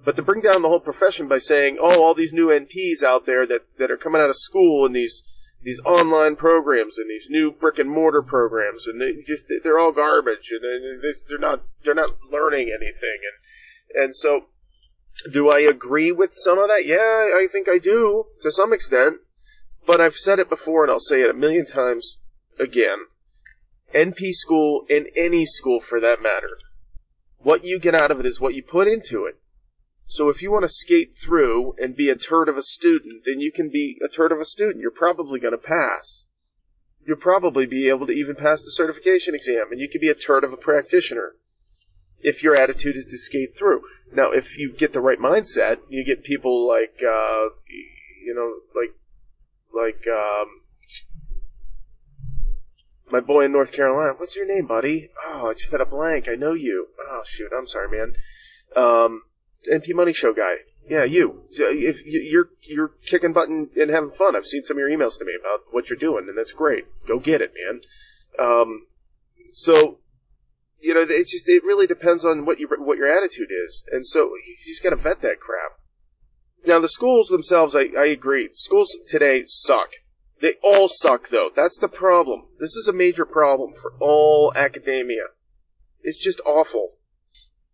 But 0.04 0.16
to 0.16 0.22
bring 0.22 0.40
down 0.40 0.62
the 0.62 0.68
whole 0.68 0.80
profession 0.80 1.28
by 1.28 1.38
saying, 1.38 1.78
oh, 1.80 2.02
all 2.02 2.14
these 2.14 2.32
new 2.32 2.48
NPs 2.48 3.02
out 3.02 3.26
there 3.26 3.46
that, 3.46 3.62
that 3.78 3.90
are 3.90 3.96
coming 3.96 4.20
out 4.20 4.30
of 4.30 4.36
school 4.36 4.86
and 4.86 4.94
these 4.94 5.22
these 5.60 5.80
online 5.84 6.36
programs 6.36 6.98
and 6.98 7.10
these 7.10 7.26
new 7.28 7.50
brick 7.50 7.80
and 7.80 7.90
mortar 7.90 8.22
programs 8.22 8.86
and 8.86 9.00
they 9.00 9.20
just 9.26 9.52
they're 9.64 9.78
all 9.78 9.90
garbage 9.90 10.52
and 10.52 10.62
they're 11.28 11.38
not 11.38 11.62
they're 11.84 11.94
not 11.94 12.10
learning 12.30 12.68
anything 12.68 13.18
and 13.24 14.04
and 14.04 14.14
so 14.14 14.44
do 15.32 15.48
I 15.48 15.60
agree 15.60 16.12
with 16.12 16.34
some 16.34 16.58
of 16.58 16.68
that? 16.68 16.84
Yeah, 16.84 16.96
I 16.96 17.46
think 17.50 17.68
I 17.68 17.78
do 17.78 18.26
to 18.40 18.50
some 18.50 18.72
extent. 18.72 19.16
But 19.86 20.00
I've 20.00 20.16
said 20.16 20.38
it 20.38 20.50
before 20.50 20.84
and 20.84 20.92
I'll 20.92 21.00
say 21.00 21.22
it 21.22 21.30
a 21.30 21.34
million 21.34 21.66
times 21.66 22.18
again. 22.60 23.06
NP 23.94 24.32
school 24.32 24.84
and 24.90 25.08
any 25.16 25.46
school 25.46 25.80
for 25.80 25.98
that 26.00 26.22
matter. 26.22 26.58
What 27.38 27.64
you 27.64 27.80
get 27.80 27.94
out 27.94 28.10
of 28.10 28.20
it 28.20 28.26
is 28.26 28.40
what 28.40 28.54
you 28.54 28.62
put 28.62 28.86
into 28.86 29.24
it. 29.24 29.38
So 30.10 30.30
if 30.30 30.42
you 30.42 30.50
want 30.50 30.64
to 30.64 30.70
skate 30.70 31.18
through 31.18 31.74
and 31.78 31.94
be 31.94 32.08
a 32.08 32.16
turd 32.16 32.48
of 32.48 32.56
a 32.56 32.62
student, 32.62 33.24
then 33.26 33.40
you 33.40 33.52
can 33.52 33.68
be 33.68 33.98
a 34.02 34.08
turd 34.08 34.32
of 34.32 34.40
a 34.40 34.44
student. 34.46 34.80
You're 34.80 34.90
probably 34.90 35.38
going 35.38 35.52
to 35.52 35.58
pass. 35.58 36.26
You'll 37.06 37.18
probably 37.18 37.66
be 37.66 37.88
able 37.90 38.06
to 38.06 38.12
even 38.12 38.34
pass 38.34 38.62
the 38.62 38.72
certification 38.72 39.34
exam, 39.34 39.66
and 39.70 39.78
you 39.78 39.88
can 39.88 40.00
be 40.00 40.08
a 40.08 40.14
turd 40.14 40.44
of 40.44 40.52
a 40.52 40.56
practitioner 40.56 41.34
if 42.20 42.42
your 42.42 42.56
attitude 42.56 42.96
is 42.96 43.06
to 43.06 43.18
skate 43.18 43.54
through. 43.56 43.82
Now, 44.12 44.30
if 44.30 44.58
you 44.58 44.72
get 44.72 44.94
the 44.94 45.02
right 45.02 45.18
mindset, 45.18 45.76
you 45.90 46.04
get 46.04 46.24
people 46.24 46.66
like, 46.66 46.96
uh, 47.02 47.52
you 48.24 48.34
know, 48.34 48.60
like, 48.74 48.94
like, 49.74 50.06
um, 50.08 50.62
my 53.10 53.20
boy 53.20 53.44
in 53.44 53.52
North 53.52 53.72
Carolina. 53.72 54.14
What's 54.16 54.36
your 54.36 54.46
name, 54.46 54.66
buddy? 54.66 55.10
Oh, 55.26 55.50
I 55.50 55.52
just 55.54 55.70
had 55.70 55.82
a 55.82 55.86
blank. 55.86 56.28
I 56.28 56.34
know 56.34 56.54
you. 56.54 56.88
Oh, 57.10 57.22
shoot. 57.26 57.52
I'm 57.56 57.66
sorry, 57.66 57.88
man. 57.90 58.14
Um, 58.76 59.22
NP 59.70 59.94
Money 59.94 60.12
Show 60.12 60.32
guy. 60.32 60.56
Yeah, 60.88 61.04
you. 61.04 61.42
If 61.50 62.04
you're 62.04 62.48
you're 62.62 62.92
kicking 63.06 63.32
button 63.32 63.70
and 63.76 63.90
having 63.90 64.10
fun, 64.10 64.34
I've 64.34 64.46
seen 64.46 64.62
some 64.62 64.76
of 64.76 64.80
your 64.80 64.88
emails 64.88 65.18
to 65.18 65.24
me 65.24 65.32
about 65.38 65.60
what 65.70 65.90
you're 65.90 65.98
doing, 65.98 66.26
and 66.28 66.38
that's 66.38 66.52
great. 66.52 66.86
Go 67.06 67.18
get 67.18 67.42
it, 67.42 67.52
man. 67.54 67.80
Um, 68.38 68.86
so 69.52 69.98
you 70.80 70.94
know, 70.94 71.04
it's 71.06 71.32
just 71.32 71.48
it 71.48 71.64
really 71.64 71.86
depends 71.86 72.24
on 72.24 72.46
what 72.46 72.58
you 72.58 72.68
what 72.68 72.98
your 72.98 73.14
attitude 73.14 73.50
is, 73.50 73.84
and 73.92 74.06
so 74.06 74.30
you 74.46 74.56
just 74.66 74.82
got 74.82 74.90
to 74.90 74.96
vet 74.96 75.20
that 75.20 75.40
crap. 75.40 75.72
Now, 76.66 76.80
the 76.80 76.88
schools 76.88 77.28
themselves, 77.28 77.74
I, 77.76 77.88
I 77.96 78.06
agree. 78.06 78.48
Schools 78.52 78.96
today 79.06 79.44
suck. 79.46 79.90
They 80.40 80.54
all 80.62 80.88
suck, 80.88 81.28
though. 81.28 81.50
That's 81.54 81.78
the 81.78 81.88
problem. 81.88 82.46
This 82.60 82.76
is 82.76 82.88
a 82.88 82.92
major 82.92 83.24
problem 83.24 83.74
for 83.74 83.92
all 84.00 84.52
academia. 84.54 85.28
It's 86.02 86.18
just 86.18 86.40
awful 86.46 86.94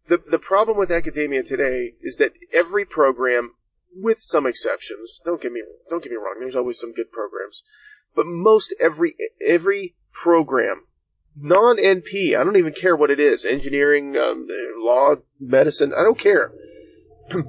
the 0.07 0.19
the 0.19 0.39
problem 0.39 0.77
with 0.77 0.91
academia 0.91 1.43
today 1.43 1.95
is 2.03 2.17
that 2.17 2.33
every 2.53 2.85
program, 2.85 3.55
with 3.95 4.21
some 4.21 4.47
exceptions, 4.47 5.21
don't 5.25 5.41
get 5.41 5.53
me 5.53 5.63
don't 5.89 6.03
get 6.03 6.13
me 6.13 6.19
wrong, 6.19 6.37
there's 6.41 6.57
always 6.57 6.79
some 6.79 6.93
good 6.93 7.11
programs, 7.11 7.63
but 8.15 8.27
most 8.27 8.75
every 8.81 9.17
every 9.47 9.95
program, 10.13 10.87
non 11.37 11.79
NP, 11.79 12.39
I 12.39 12.45
don't 12.45 12.57
even 12.57 12.75
care 12.75 12.97
what 12.97 13.11
it 13.11 13.21
is, 13.21 13.45
engineering, 13.45 14.17
um, 14.17 14.47
law, 14.77 15.17
medicine, 15.41 15.93
I 15.93 16.03
don't 16.03 16.19
care. 16.19 16.53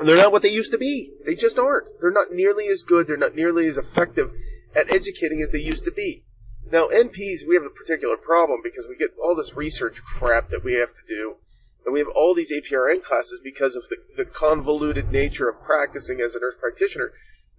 They're 0.00 0.16
not 0.16 0.32
what 0.32 0.40
they 0.40 0.48
used 0.48 0.72
to 0.72 0.78
be. 0.78 1.12
They 1.26 1.34
just 1.34 1.58
aren't. 1.58 1.90
They're 2.00 2.10
not 2.10 2.32
nearly 2.32 2.68
as 2.68 2.82
good. 2.82 3.06
They're 3.06 3.18
not 3.18 3.34
nearly 3.34 3.66
as 3.66 3.76
effective 3.76 4.32
at 4.74 4.90
educating 4.90 5.42
as 5.42 5.50
they 5.50 5.58
used 5.58 5.84
to 5.84 5.90
be. 5.90 6.24
Now, 6.72 6.88
NPs, 6.88 7.46
we 7.46 7.54
have 7.54 7.64
a 7.64 7.70
particular 7.70 8.16
problem 8.16 8.60
because 8.62 8.86
we 8.88 8.96
get 8.96 9.10
all 9.22 9.36
this 9.36 9.56
research 9.56 10.02
crap 10.02 10.48
that 10.50 10.64
we 10.64 10.74
have 10.74 10.94
to 10.94 11.02
do 11.06 11.36
and 11.84 11.92
we 11.94 12.00
have 12.00 12.08
all 12.08 12.34
these 12.34 12.52
APRN 12.52 13.02
classes 13.02 13.40
because 13.42 13.74
of 13.76 13.84
the, 13.88 13.96
the 14.16 14.24
convoluted 14.24 15.10
nature 15.10 15.48
of 15.48 15.62
practicing 15.62 16.20
as 16.20 16.34
a 16.34 16.40
nurse 16.40 16.56
practitioner 16.60 17.12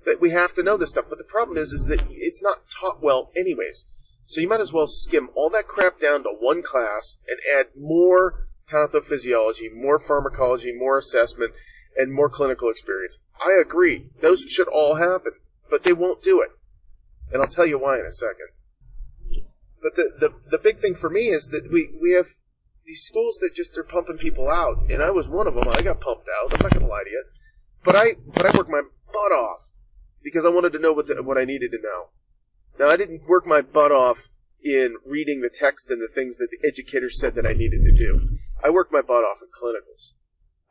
that 0.05 0.21
we 0.21 0.31
have 0.31 0.53
to 0.55 0.63
know 0.63 0.77
this 0.77 0.91
stuff. 0.91 1.05
But 1.09 1.17
the 1.17 1.23
problem 1.23 1.57
is, 1.57 1.71
is 1.71 1.85
that 1.85 2.05
it's 2.09 2.41
not 2.41 2.69
taught 2.69 3.01
well 3.01 3.31
anyways. 3.35 3.85
So 4.25 4.41
you 4.41 4.47
might 4.47 4.61
as 4.61 4.73
well 4.73 4.87
skim 4.87 5.29
all 5.35 5.49
that 5.49 5.67
crap 5.67 5.99
down 5.99 6.23
to 6.23 6.29
one 6.39 6.61
class 6.61 7.17
and 7.27 7.39
add 7.57 7.67
more 7.77 8.47
pathophysiology, 8.71 9.73
more 9.73 9.99
pharmacology, 9.99 10.71
more 10.71 10.97
assessment, 10.97 11.51
and 11.97 12.13
more 12.13 12.29
clinical 12.29 12.69
experience. 12.69 13.19
I 13.39 13.59
agree. 13.61 14.09
Those 14.21 14.43
should 14.43 14.67
all 14.67 14.95
happen, 14.95 15.33
but 15.69 15.83
they 15.83 15.93
won't 15.93 16.23
do 16.23 16.41
it. 16.41 16.49
And 17.33 17.41
I'll 17.41 17.47
tell 17.47 17.65
you 17.65 17.79
why 17.79 17.99
in 17.99 18.05
a 18.05 18.11
second. 18.11 18.47
But 19.81 19.95
the, 19.95 20.11
the, 20.19 20.33
the 20.51 20.57
big 20.57 20.79
thing 20.79 20.95
for 20.95 21.09
me 21.09 21.29
is 21.29 21.47
that 21.47 21.71
we, 21.71 21.89
we 22.01 22.11
have 22.11 22.27
these 22.85 23.03
schools 23.03 23.38
that 23.41 23.53
just 23.53 23.77
are 23.77 23.83
pumping 23.83 24.17
people 24.17 24.50
out, 24.50 24.89
and 24.89 25.01
I 25.01 25.11
was 25.11 25.27
one 25.27 25.47
of 25.47 25.55
them. 25.55 25.67
I 25.69 25.81
got 25.81 26.01
pumped 26.01 26.27
out. 26.27 26.53
I'm 26.53 26.63
not 26.63 26.71
to 26.73 26.85
lie 26.85 27.03
to 27.03 27.09
you, 27.09 27.23
but 27.83 27.95
I 27.95 28.15
but 28.33 28.45
I 28.45 28.57
worked 28.57 28.69
my 28.69 28.81
butt 29.07 29.31
off 29.31 29.71
because 30.23 30.45
I 30.45 30.50
wanted 30.50 30.73
to 30.73 30.79
know 30.79 30.93
what 30.93 31.07
to, 31.07 31.21
what 31.21 31.38
I 31.38 31.45
needed 31.45 31.71
to 31.71 31.81
know. 31.81 32.09
Now 32.79 32.91
I 32.91 32.97
didn't 32.97 33.27
work 33.27 33.45
my 33.45 33.61
butt 33.61 33.91
off 33.91 34.29
in 34.63 34.95
reading 35.05 35.41
the 35.41 35.50
text 35.53 35.89
and 35.89 36.01
the 36.01 36.13
things 36.13 36.38
that 36.38 36.50
the 36.51 36.67
educators 36.67 37.19
said 37.19 37.35
that 37.35 37.45
I 37.45 37.53
needed 37.53 37.83
to 37.85 37.95
do. 37.95 38.19
I 38.63 38.69
worked 38.69 38.91
my 38.91 39.01
butt 39.01 39.23
off 39.23 39.41
in 39.41 39.47
clinicals. 39.50 40.13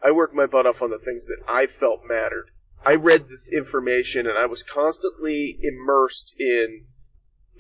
I 0.02 0.12
worked 0.12 0.34
my 0.34 0.46
butt 0.46 0.66
off 0.66 0.80
on 0.80 0.90
the 0.90 0.98
things 0.98 1.26
that 1.26 1.42
I 1.48 1.66
felt 1.66 2.02
mattered. 2.08 2.50
I 2.84 2.94
read 2.94 3.28
this 3.28 3.48
information 3.52 4.26
and 4.26 4.38
I 4.38 4.46
was 4.46 4.62
constantly 4.62 5.58
immersed 5.62 6.34
in 6.38 6.86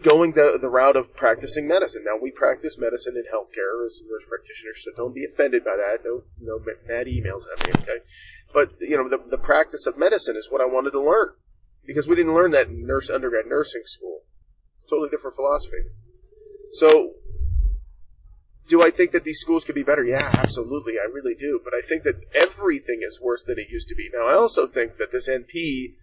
going 0.02 0.32
the, 0.32 0.58
the 0.60 0.68
route 0.68 0.96
of 0.96 1.14
practicing 1.14 1.68
medicine. 1.68 2.04
Now, 2.04 2.20
we 2.20 2.30
practice 2.30 2.78
medicine 2.78 3.14
in 3.16 3.24
healthcare 3.24 3.84
as 3.84 4.02
nurse 4.08 4.24
practitioners, 4.28 4.84
so 4.84 4.90
don't 4.96 5.14
be 5.14 5.24
offended 5.24 5.64
by 5.64 5.76
that. 5.76 6.04
No, 6.04 6.22
no 6.40 6.58
mad 6.88 7.06
emails 7.06 7.44
at 7.52 7.66
me, 7.66 7.72
okay? 7.82 8.04
But, 8.52 8.72
you 8.80 8.96
know, 8.96 9.08
the, 9.08 9.18
the 9.30 9.38
practice 9.38 9.86
of 9.86 9.98
medicine 9.98 10.36
is 10.36 10.48
what 10.50 10.60
I 10.60 10.66
wanted 10.66 10.90
to 10.92 11.00
learn. 11.00 11.30
Because 11.86 12.06
we 12.06 12.16
didn't 12.16 12.34
learn 12.34 12.50
that 12.52 12.68
in 12.68 12.86
nurse 12.86 13.10
undergrad 13.10 13.46
nursing 13.46 13.82
school. 13.84 14.20
It's 14.76 14.86
totally 14.86 15.08
different 15.08 15.36
philosophy. 15.36 15.82
So, 16.72 17.14
do 18.68 18.82
I 18.82 18.90
think 18.90 19.10
that 19.12 19.24
these 19.24 19.40
schools 19.40 19.64
could 19.64 19.74
be 19.74 19.82
better? 19.82 20.04
Yeah, 20.04 20.30
absolutely. 20.34 20.94
I 20.94 21.10
really 21.12 21.34
do. 21.34 21.60
But 21.62 21.74
I 21.74 21.80
think 21.80 22.04
that 22.04 22.24
everything 22.34 23.00
is 23.02 23.20
worse 23.20 23.44
than 23.44 23.58
it 23.58 23.70
used 23.70 23.88
to 23.88 23.94
be. 23.94 24.08
Now, 24.12 24.28
I 24.28 24.34
also 24.34 24.66
think 24.66 24.98
that 24.98 25.10
this 25.10 25.28
NP 25.28 25.94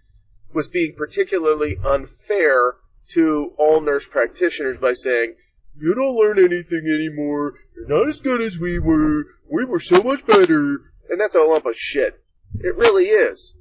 was 0.54 0.68
being 0.68 0.94
particularly 0.96 1.78
unfair 1.86 2.76
to 3.10 3.54
all 3.58 3.82
nurse 3.82 4.06
practitioners 4.06 4.78
by 4.78 4.94
saying, 4.94 5.36
you 5.80 5.94
don't 5.94 6.16
learn 6.16 6.40
anything 6.40 6.88
anymore. 6.88 7.54
You're 7.76 7.88
not 7.88 8.10
as 8.10 8.20
good 8.20 8.42
as 8.42 8.58
we 8.58 8.80
were. 8.80 9.26
We 9.50 9.64
were 9.66 9.80
so 9.80 10.02
much 10.02 10.26
better. 10.26 10.82
And 11.10 11.20
that's 11.20 11.36
a 11.36 11.42
lump 11.42 11.66
of 11.66 11.76
shit. 11.76 12.24
It 12.56 12.76
really 12.76 13.10
is. 13.10 13.56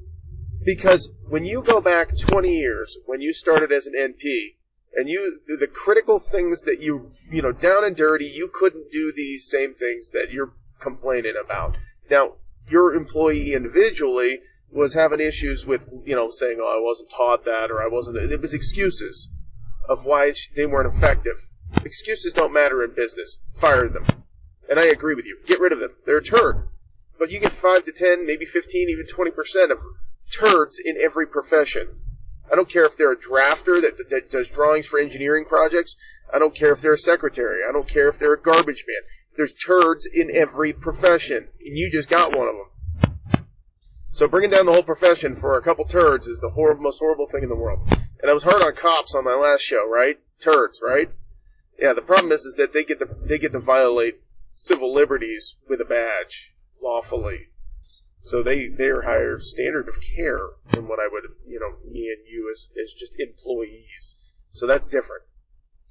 Because 0.65 1.13
when 1.29 1.45
you 1.45 1.63
go 1.63 1.81
back 1.81 2.17
20 2.17 2.51
years, 2.51 2.99
when 3.07 3.21
you 3.21 3.33
started 3.33 3.71
as 3.71 3.87
an 3.87 3.95
NP, 3.95 4.55
and 4.95 5.11
you, 5.11 5.41
the 5.47 5.67
critical 5.67 6.19
things 6.19 6.63
that 6.63 6.81
you, 6.81 7.11
you 7.31 7.43
know, 7.43 7.53
down 7.53 7.85
and 7.85 7.95
dirty, 7.95 8.25
you 8.25 8.51
couldn't 8.53 8.91
do 8.91 9.13
these 9.15 9.47
same 9.47 9.75
things 9.75 10.11
that 10.13 10.29
you're 10.33 10.55
complaining 10.81 11.35
about. 11.43 11.77
Now, 12.11 12.37
your 12.71 12.95
employee 12.95 13.53
individually 13.53 14.41
was 14.73 14.95
having 14.95 15.21
issues 15.21 15.67
with, 15.67 15.83
you 16.07 16.17
know, 16.17 16.31
saying, 16.31 16.59
oh, 16.61 16.79
I 16.79 16.83
wasn't 16.83 17.11
taught 17.11 17.45
that, 17.45 17.71
or 17.71 17.83
I 17.83 17.89
wasn't, 17.89 18.17
it 18.17 18.41
was 18.41 18.55
excuses 18.55 19.29
of 19.89 20.05
why 20.05 20.33
they 20.55 20.67
weren't 20.67 20.93
effective. 20.93 21.49
Excuses 21.85 22.33
don't 22.33 22.53
matter 22.53 22.83
in 22.83 22.95
business. 22.95 23.41
Fire 23.53 23.89
them. 23.89 24.05
And 24.69 24.79
I 24.79 24.87
agree 24.87 25.15
with 25.15 25.25
you. 25.25 25.39
Get 25.47 25.61
rid 25.61 25.73
of 25.73 25.81
them. 25.81 25.91
They're 26.05 26.19
a 26.19 26.23
turd. 26.23 26.69
But 27.19 27.31
you 27.31 27.41
get 27.41 27.53
5 27.53 27.85
to 27.85 27.93
10, 27.93 28.27
maybe 28.27 28.45
15, 28.45 28.89
even 28.89 29.07
20% 29.07 29.71
of 29.71 29.79
turds 30.31 30.79
in 30.85 30.97
every 31.03 31.27
profession. 31.27 32.01
I 32.51 32.55
don't 32.55 32.69
care 32.69 32.85
if 32.85 32.97
they're 32.97 33.13
a 33.13 33.17
drafter 33.17 33.81
that, 33.81 34.09
that 34.11 34.31
does 34.31 34.49
drawings 34.49 34.87
for 34.87 34.99
engineering 34.99 35.45
projects. 35.45 35.97
I 36.33 36.39
don't 36.39 36.55
care 36.55 36.73
if 36.73 36.81
they're 36.81 36.93
a 36.93 36.99
secretary. 36.99 37.61
I 37.69 37.73
don't 37.73 37.89
care 37.89 38.09
if 38.09 38.19
they're 38.19 38.35
a 38.35 38.41
garbage 38.41 38.85
man. 38.87 39.03
There's 39.37 39.55
turds 39.55 40.07
in 40.07 40.31
every 40.35 40.73
profession, 40.73 41.49
and 41.65 41.77
you 41.77 41.91
just 41.91 42.09
got 42.09 42.37
one 42.37 42.49
of 42.49 42.55
them. 42.55 42.71
So 44.17 44.27
bringing 44.27 44.49
down 44.49 44.65
the 44.65 44.73
whole 44.73 44.83
profession 44.83 45.37
for 45.37 45.59
a 45.59 45.63
couple 45.63 45.85
turds 45.85 46.27
is 46.27 46.41
the 46.41 46.49
hor- 46.49 46.75
most 46.77 47.01
horrible 47.01 47.27
thing 47.27 47.43
in 47.43 47.51
the 47.51 47.55
world. 47.55 47.81
And 48.23 48.31
I 48.31 48.33
was 48.33 48.45
hard 48.45 48.63
on 48.63 48.75
cops 48.75 49.15
on 49.15 49.25
my 49.25 49.35
last 49.35 49.61
show, 49.61 49.87
right? 49.87 50.19
Turds, 50.41 50.81
right? 50.83 51.11
Yeah, 51.79 51.93
the 51.93 52.01
problem 52.01 52.33
is, 52.33 52.47
is 52.47 52.55
that 52.55 52.73
they 52.73 52.83
get 52.83 52.99
to, 53.01 53.09
they 53.23 53.39
get 53.39 53.53
to 53.53 53.59
violate 53.59 54.23
civil 54.55 54.91
liberties 54.91 55.57
with 55.69 55.83
a 55.83 55.85
badge 55.85 56.55
lawfully. 56.83 57.51
So 58.23 58.43
they, 58.43 58.69
they're 58.69 59.03
higher 59.03 59.39
standard 59.39 59.87
of 59.87 59.97
care 60.01 60.49
than 60.71 60.89
what 60.89 60.99
I 60.99 61.11
would, 61.13 61.25
you 61.47 61.61
know, 61.61 61.77
me 61.85 62.09
and 62.09 62.27
you 62.27 62.51
as, 62.51 62.71
as 62.83 62.95
just 62.95 63.21
employees. 63.21 64.17
So 64.51 64.67
that's 64.67 64.87
different. 64.87 65.25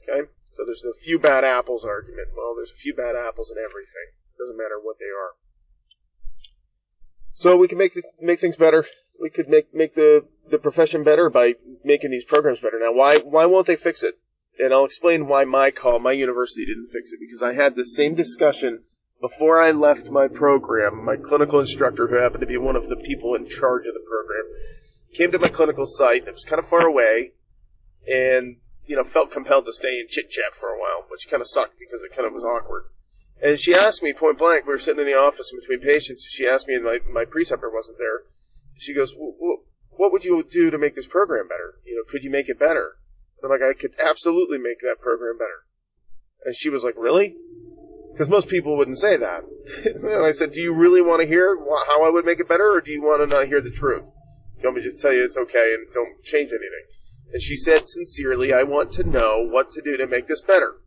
Okay? 0.01 0.27
So 0.49 0.65
there's 0.65 0.81
the 0.81 0.97
few 0.99 1.19
bad 1.19 1.43
apples 1.43 1.85
argument. 1.85 2.29
Well, 2.35 2.55
there's 2.55 2.71
a 2.71 2.81
few 2.81 2.95
bad 2.95 3.15
apples 3.15 3.51
in 3.51 3.63
everything. 3.63 4.17
Doesn't 4.39 4.57
matter 4.57 4.79
what 4.81 4.97
they 4.97 5.13
are. 5.13 5.37
So 7.35 7.57
we 7.57 7.67
can 7.67 7.77
make 7.77 7.93
this, 7.93 8.09
make 8.21 8.39
things 8.39 8.55
better. 8.55 8.85
We 9.21 9.29
could 9.29 9.49
make 9.49 9.73
make 9.73 9.93
the 9.93 10.25
the 10.49 10.57
profession 10.57 11.03
better 11.03 11.29
by 11.29 11.55
making 11.83 12.11
these 12.11 12.23
programs 12.23 12.61
better. 12.61 12.79
Now, 12.79 12.93
why 12.93 13.17
why 13.19 13.45
won't 13.45 13.67
they 13.67 13.75
fix 13.75 14.03
it? 14.03 14.15
And 14.57 14.73
I'll 14.73 14.85
explain 14.85 15.27
why 15.27 15.43
my 15.43 15.69
call, 15.69 15.99
my 15.99 16.13
university 16.13 16.65
didn't 16.65 16.87
fix 16.93 17.11
it 17.11 17.19
because 17.19 17.43
I 17.43 17.53
had 17.53 17.75
the 17.75 17.83
same 17.83 18.15
discussion 18.15 18.83
before 19.19 19.59
I 19.59 19.71
left 19.71 20.09
my 20.09 20.29
program. 20.29 21.03
My 21.03 21.17
clinical 21.17 21.59
instructor, 21.59 22.07
who 22.07 22.15
happened 22.15 22.39
to 22.39 22.47
be 22.47 22.57
one 22.57 22.77
of 22.77 22.87
the 22.87 22.95
people 22.95 23.35
in 23.35 23.49
charge 23.49 23.85
of 23.85 23.93
the 23.93 24.05
program, 24.07 24.45
came 25.13 25.31
to 25.31 25.39
my 25.39 25.49
clinical 25.49 25.85
site. 25.85 26.25
It 26.27 26.33
was 26.33 26.45
kind 26.45 26.59
of 26.59 26.69
far 26.69 26.87
away, 26.87 27.33
and 28.07 28.57
you 28.85 28.95
know 28.95 29.03
felt 29.03 29.31
compelled 29.31 29.65
to 29.65 29.73
stay 29.73 29.99
and 29.99 30.07
chit 30.07 30.29
chat 30.29 30.55
for 30.55 30.69
a 30.69 30.79
while, 30.79 31.03
which 31.09 31.29
kind 31.29 31.41
of 31.41 31.49
sucked 31.49 31.79
because 31.79 32.01
it 32.01 32.15
kind 32.15 32.25
of 32.25 32.33
was 32.33 32.45
awkward. 32.45 32.83
And 33.45 33.59
she 33.59 33.75
asked 33.75 34.01
me 34.01 34.11
point 34.11 34.39
blank. 34.39 34.65
We 34.65 34.73
were 34.73 34.79
sitting 34.79 35.01
in 35.01 35.05
the 35.05 35.13
office 35.13 35.51
in 35.53 35.59
between 35.59 35.79
patients. 35.79 36.25
She 36.27 36.47
asked 36.47 36.67
me, 36.67 36.73
and 36.73 36.83
my 36.83 36.97
my 37.13 37.25
preceptor 37.25 37.69
wasn't 37.71 37.99
there. 37.99 38.23
She 38.75 38.91
goes, 38.91 39.13
what 39.15 40.11
would 40.11 40.25
you 40.25 40.41
do 40.41 40.71
to 40.71 40.79
make 40.79 40.95
this 40.95 41.05
program 41.05 41.47
better? 41.47 41.75
You 41.85 41.95
know, 41.95 42.11
could 42.11 42.23
you 42.23 42.31
make 42.31 42.49
it 42.49 42.57
better? 42.57 42.97
And 43.37 43.45
I'm 43.45 43.51
like, 43.51 43.61
I 43.61 43.79
could 43.79 43.93
absolutely 44.03 44.57
make 44.57 44.79
that 44.79 44.99
program 44.99 45.37
better. 45.37 45.61
And 46.43 46.55
she 46.55 46.69
was 46.69 46.83
like, 46.83 46.95
really? 46.97 47.35
Because 48.11 48.29
most 48.29 48.49
people 48.49 48.77
wouldn't 48.77 48.97
say 48.97 49.15
that. 49.15 49.43
and 49.85 50.25
I 50.25 50.31
said, 50.31 50.51
do 50.51 50.59
you 50.59 50.73
really 50.73 51.03
want 51.03 51.21
to 51.21 51.27
hear 51.27 51.55
how 51.87 52.03
I 52.03 52.09
would 52.09 52.25
make 52.25 52.39
it 52.39 52.49
better, 52.49 52.73
or 52.73 52.81
do 52.81 52.91
you 52.91 53.03
want 53.03 53.29
to 53.29 53.35
not 53.37 53.45
hear 53.45 53.61
the 53.61 53.69
truth? 53.69 54.09
Do 54.57 54.63
you 54.63 54.69
want 54.69 54.77
me 54.77 54.81
to 54.81 54.89
just 54.89 54.99
tell 54.99 55.13
you 55.13 55.23
it's 55.23 55.37
okay 55.37 55.75
and 55.75 55.85
don't 55.93 56.23
change 56.23 56.49
anything? 56.49 56.85
And 57.31 57.41
she 57.43 57.55
said 57.55 57.87
sincerely, 57.87 58.53
I 58.53 58.63
want 58.63 58.91
to 58.93 59.03
know 59.03 59.45
what 59.47 59.69
to 59.73 59.83
do 59.83 59.97
to 59.97 60.07
make 60.07 60.25
this 60.25 60.41
better. 60.41 60.77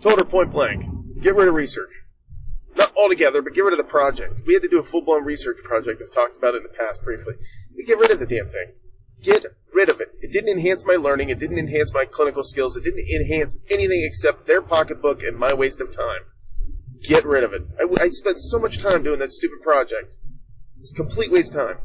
Told 0.00 0.18
her 0.18 0.24
point 0.24 0.52
blank, 0.52 0.84
get 1.22 1.34
rid 1.34 1.48
of 1.48 1.54
research. 1.54 2.04
Not 2.76 2.92
altogether, 2.96 3.42
but 3.42 3.54
get 3.54 3.64
rid 3.64 3.72
of 3.72 3.78
the 3.78 3.84
project. 3.84 4.42
We 4.46 4.54
had 4.54 4.62
to 4.62 4.68
do 4.68 4.78
a 4.78 4.82
full 4.82 5.02
blown 5.02 5.24
research 5.24 5.58
project. 5.62 6.02
I've 6.02 6.12
talked 6.12 6.36
about 6.36 6.54
it 6.54 6.58
in 6.58 6.62
the 6.64 6.78
past 6.78 7.04
briefly. 7.04 7.34
Get 7.86 7.98
rid 7.98 8.10
of 8.10 8.18
the 8.18 8.26
damn 8.26 8.48
thing. 8.48 8.72
Get 9.22 9.44
rid 9.72 9.88
of 9.88 10.00
it. 10.00 10.08
It 10.20 10.32
didn't 10.32 10.50
enhance 10.50 10.84
my 10.84 10.94
learning. 10.94 11.28
It 11.28 11.38
didn't 11.38 11.58
enhance 11.58 11.92
my 11.92 12.04
clinical 12.04 12.42
skills. 12.42 12.76
It 12.76 12.84
didn't 12.84 13.06
enhance 13.08 13.58
anything 13.70 14.02
except 14.04 14.46
their 14.46 14.62
pocketbook 14.62 15.22
and 15.22 15.38
my 15.38 15.52
waste 15.52 15.80
of 15.80 15.94
time. 15.94 16.22
Get 17.02 17.24
rid 17.24 17.44
of 17.44 17.52
it. 17.52 17.62
I, 17.78 18.04
I 18.04 18.08
spent 18.08 18.38
so 18.38 18.58
much 18.58 18.78
time 18.78 19.02
doing 19.02 19.20
that 19.20 19.30
stupid 19.30 19.62
project. 19.62 20.16
It's 20.80 20.92
a 20.92 20.96
complete 20.96 21.30
waste 21.30 21.54
of 21.54 21.68
time. 21.68 21.78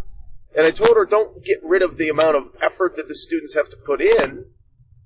And 0.55 0.65
I 0.65 0.71
told 0.71 0.95
her, 0.95 1.05
don't 1.05 1.43
get 1.43 1.59
rid 1.63 1.83
of 1.83 1.97
the 1.97 2.09
amount 2.09 2.35
of 2.35 2.43
effort 2.61 2.95
that 2.95 3.07
the 3.07 3.15
students 3.15 3.53
have 3.53 3.69
to 3.69 3.77
put 3.77 4.01
in. 4.01 4.45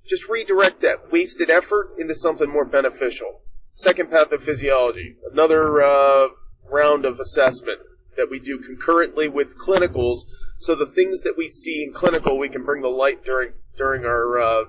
Just 0.06 0.28
redirect 0.28 0.80
that 0.80 1.12
wasted 1.12 1.50
effort 1.50 1.90
into 1.98 2.14
something 2.14 2.48
more 2.48 2.64
beneficial 2.64 3.41
second 3.72 4.10
pathophysiology, 4.10 5.16
another 5.30 5.82
uh, 5.82 6.28
round 6.70 7.04
of 7.04 7.18
assessment 7.18 7.80
that 8.16 8.28
we 8.30 8.38
do 8.38 8.58
concurrently 8.58 9.28
with 9.28 9.58
clinicals. 9.58 10.20
So 10.58 10.74
the 10.74 10.86
things 10.86 11.22
that 11.22 11.34
we 11.36 11.48
see 11.48 11.82
in 11.82 11.92
clinical, 11.92 12.38
we 12.38 12.48
can 12.48 12.64
bring 12.64 12.82
the 12.82 12.88
light 12.88 13.24
during 13.24 13.52
during 13.76 14.04
our 14.04 14.38
uh, 14.38 14.64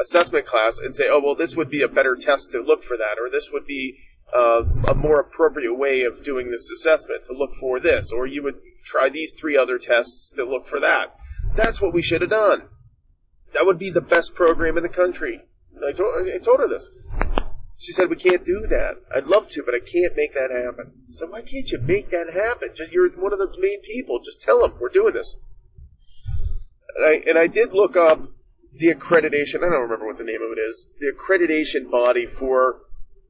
assessment 0.00 0.46
class 0.46 0.78
and 0.78 0.94
say, 0.94 1.08
oh 1.08 1.20
well, 1.22 1.34
this 1.34 1.56
would 1.56 1.70
be 1.70 1.82
a 1.82 1.88
better 1.88 2.16
test 2.16 2.50
to 2.52 2.60
look 2.60 2.82
for 2.82 2.96
that, 2.96 3.18
or 3.20 3.30
this 3.30 3.50
would 3.52 3.66
be 3.66 3.98
uh, 4.34 4.62
a 4.88 4.94
more 4.94 5.20
appropriate 5.20 5.74
way 5.74 6.02
of 6.02 6.24
doing 6.24 6.50
this 6.50 6.70
assessment 6.70 7.24
to 7.26 7.32
look 7.32 7.54
for 7.54 7.80
this, 7.80 8.12
or 8.12 8.26
you 8.26 8.42
would 8.42 8.60
try 8.84 9.08
these 9.08 9.32
three 9.32 9.56
other 9.56 9.78
tests 9.78 10.30
to 10.32 10.44
look 10.44 10.66
for 10.66 10.80
that. 10.80 11.14
That's 11.54 11.80
what 11.80 11.94
we 11.94 12.02
should 12.02 12.20
have 12.20 12.30
done. 12.30 12.68
That 13.52 13.66
would 13.66 13.78
be 13.78 13.90
the 13.90 14.00
best 14.00 14.34
program 14.34 14.76
in 14.76 14.82
the 14.82 14.88
country. 14.88 15.42
I 15.82 15.88
I 15.88 16.38
told 16.38 16.60
her 16.60 16.68
this. 16.68 16.90
She 17.80 17.92
said, 17.92 18.10
we 18.10 18.16
can't 18.16 18.44
do 18.44 18.66
that. 18.66 18.96
I'd 19.16 19.24
love 19.24 19.48
to, 19.48 19.62
but 19.64 19.74
I 19.74 19.80
can't 19.80 20.14
make 20.14 20.34
that 20.34 20.50
happen. 20.50 20.92
So 21.08 21.26
why 21.28 21.40
can't 21.40 21.72
you 21.72 21.78
make 21.78 22.10
that 22.10 22.30
happen? 22.30 22.68
Just, 22.74 22.92
you're 22.92 23.08
one 23.12 23.32
of 23.32 23.38
the 23.38 23.56
main 23.58 23.80
people. 23.80 24.20
Just 24.22 24.42
tell 24.42 24.60
them 24.60 24.74
we're 24.78 24.90
doing 24.90 25.14
this. 25.14 25.38
And 26.94 27.06
I, 27.06 27.22
and 27.26 27.38
I 27.38 27.46
did 27.46 27.72
look 27.72 27.96
up 27.96 28.20
the 28.74 28.88
accreditation. 28.88 29.64
I 29.64 29.70
don't 29.70 29.80
remember 29.80 30.04
what 30.04 30.18
the 30.18 30.24
name 30.24 30.42
of 30.42 30.52
it 30.52 30.60
is. 30.60 30.88
The 31.00 31.10
accreditation 31.10 31.90
body 31.90 32.26
for 32.26 32.82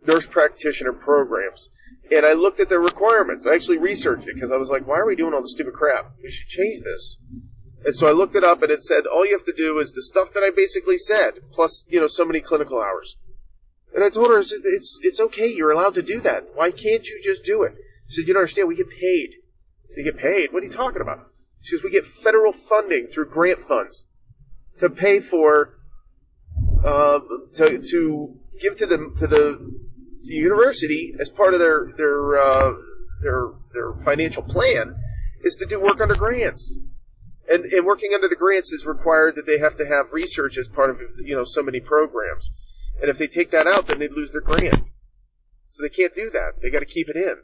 nurse 0.05 0.27
practitioner 0.27 0.95
programs. 0.95 1.69
And 2.11 2.27
I 2.27 2.33
looked 2.33 2.59
at 2.59 2.69
their 2.69 2.81
requirements. 2.81 3.47
I 3.47 3.55
actually 3.55 3.79
researched 3.79 4.27
it 4.27 4.35
because 4.35 4.51
I 4.51 4.57
was 4.57 4.69
like, 4.69 4.85
why 4.85 4.97
are 4.97 5.07
we 5.07 5.15
doing 5.15 5.33
all 5.33 5.43
this 5.43 5.53
stupid 5.53 5.75
crap? 5.75 6.11
We 6.21 6.29
should 6.29 6.49
change 6.49 6.83
this. 6.83 7.19
And 7.85 7.95
so 7.95 8.09
I 8.09 8.11
looked 8.11 8.35
it 8.35 8.43
up 8.43 8.63
and 8.63 8.73
it 8.73 8.83
said 8.83 9.05
all 9.07 9.25
you 9.25 9.33
have 9.33 9.47
to 9.47 9.55
do 9.57 9.79
is 9.79 9.93
the 9.93 10.03
stuff 10.03 10.33
that 10.33 10.43
I 10.43 10.51
basically 10.51 10.99
said, 10.99 11.39
plus, 11.53 11.87
you 11.89 12.01
know, 12.01 12.09
so 12.09 12.25
many 12.25 12.41
clinical 12.41 12.81
hours. 12.81 13.17
And 13.95 14.05
I 14.05 14.11
told 14.11 14.29
her, 14.29 14.39
I 14.39 14.43
said, 14.43 14.61
it's, 14.65 14.99
it's 15.03 15.21
okay. 15.21 15.49
You're 15.49 15.73
allowed 15.73 15.95
to 15.95 16.03
do 16.03 16.21
that. 16.21 16.49
Why 16.55 16.71
can't 16.71 17.07
you 17.07 17.21
just 17.23 17.45
do 17.45 17.63
it? 17.63 17.75
She 18.09 18.21
said, 18.21 18.29
you 18.29 18.35
don't 18.35 18.43
understand. 18.43 18.69
We 18.69 18.77
get 18.77 18.91
paid. 18.91 19.35
You 19.97 20.05
get 20.05 20.19
paid? 20.19 20.53
What 20.53 20.63
are 20.63 20.67
you 20.67 20.73
talking 20.73 21.03
about? 21.03 21.31
She 21.61 21.77
says, 21.77 21.83
we 21.83 21.91
get 21.91 22.07
federal 22.07 22.53
funding 22.53 23.07
through 23.07 23.31
grant 23.31 23.61
funds 23.61 24.07
to 24.79 24.89
pay 24.89 25.21
for, 25.21 25.75
uh, 26.85 27.21
to, 27.55 27.83
to 27.83 28.41
give 28.61 28.77
to 28.77 28.87
the 28.87 28.97
to 29.19 29.27
the, 29.27 29.37
to 30.23 30.29
the 30.29 30.35
university 30.35 31.15
as 31.21 31.29
part 31.29 31.55
of 31.55 31.61
their 31.61 31.89
their 31.97 32.39
uh, 32.39 32.73
their 33.23 33.49
their 33.73 33.95
financial 34.05 34.43
plan 34.43 34.95
is 35.43 35.57
to 35.57 35.67
do 35.67 35.81
work 35.81 36.01
under 36.01 36.15
grants. 36.15 36.79
And, 37.49 37.65
and 37.65 37.85
working 37.85 38.13
under 38.15 38.29
the 38.29 38.37
grants 38.37 38.73
is 38.73 38.87
required 38.87 39.35
that 39.35 39.45
they 39.45 39.59
have 39.59 39.77
to 39.79 39.85
have 39.85 40.13
research 40.13 40.57
as 40.57 40.69
part 40.69 40.91
of 40.91 41.01
you 41.25 41.35
know 41.35 41.45
so 41.45 41.63
many 41.63 41.81
programs. 41.81 42.51
And 43.01 43.11
if 43.11 43.19
they 43.19 43.27
take 43.27 43.51
that 43.51 43.67
out, 43.67 43.87
then 43.87 43.99
they'd 43.99 44.13
lose 44.13 44.33
their 44.33 44.41
grant. 44.41 44.91
So 45.71 45.83
they 45.83 45.89
can't 45.89 46.15
do 46.15 46.31
that. 46.31 46.61
They 46.61 46.71
got 46.71 46.81
to 46.81 46.87
keep 46.87 47.09
it 47.09 47.17
in 47.17 47.37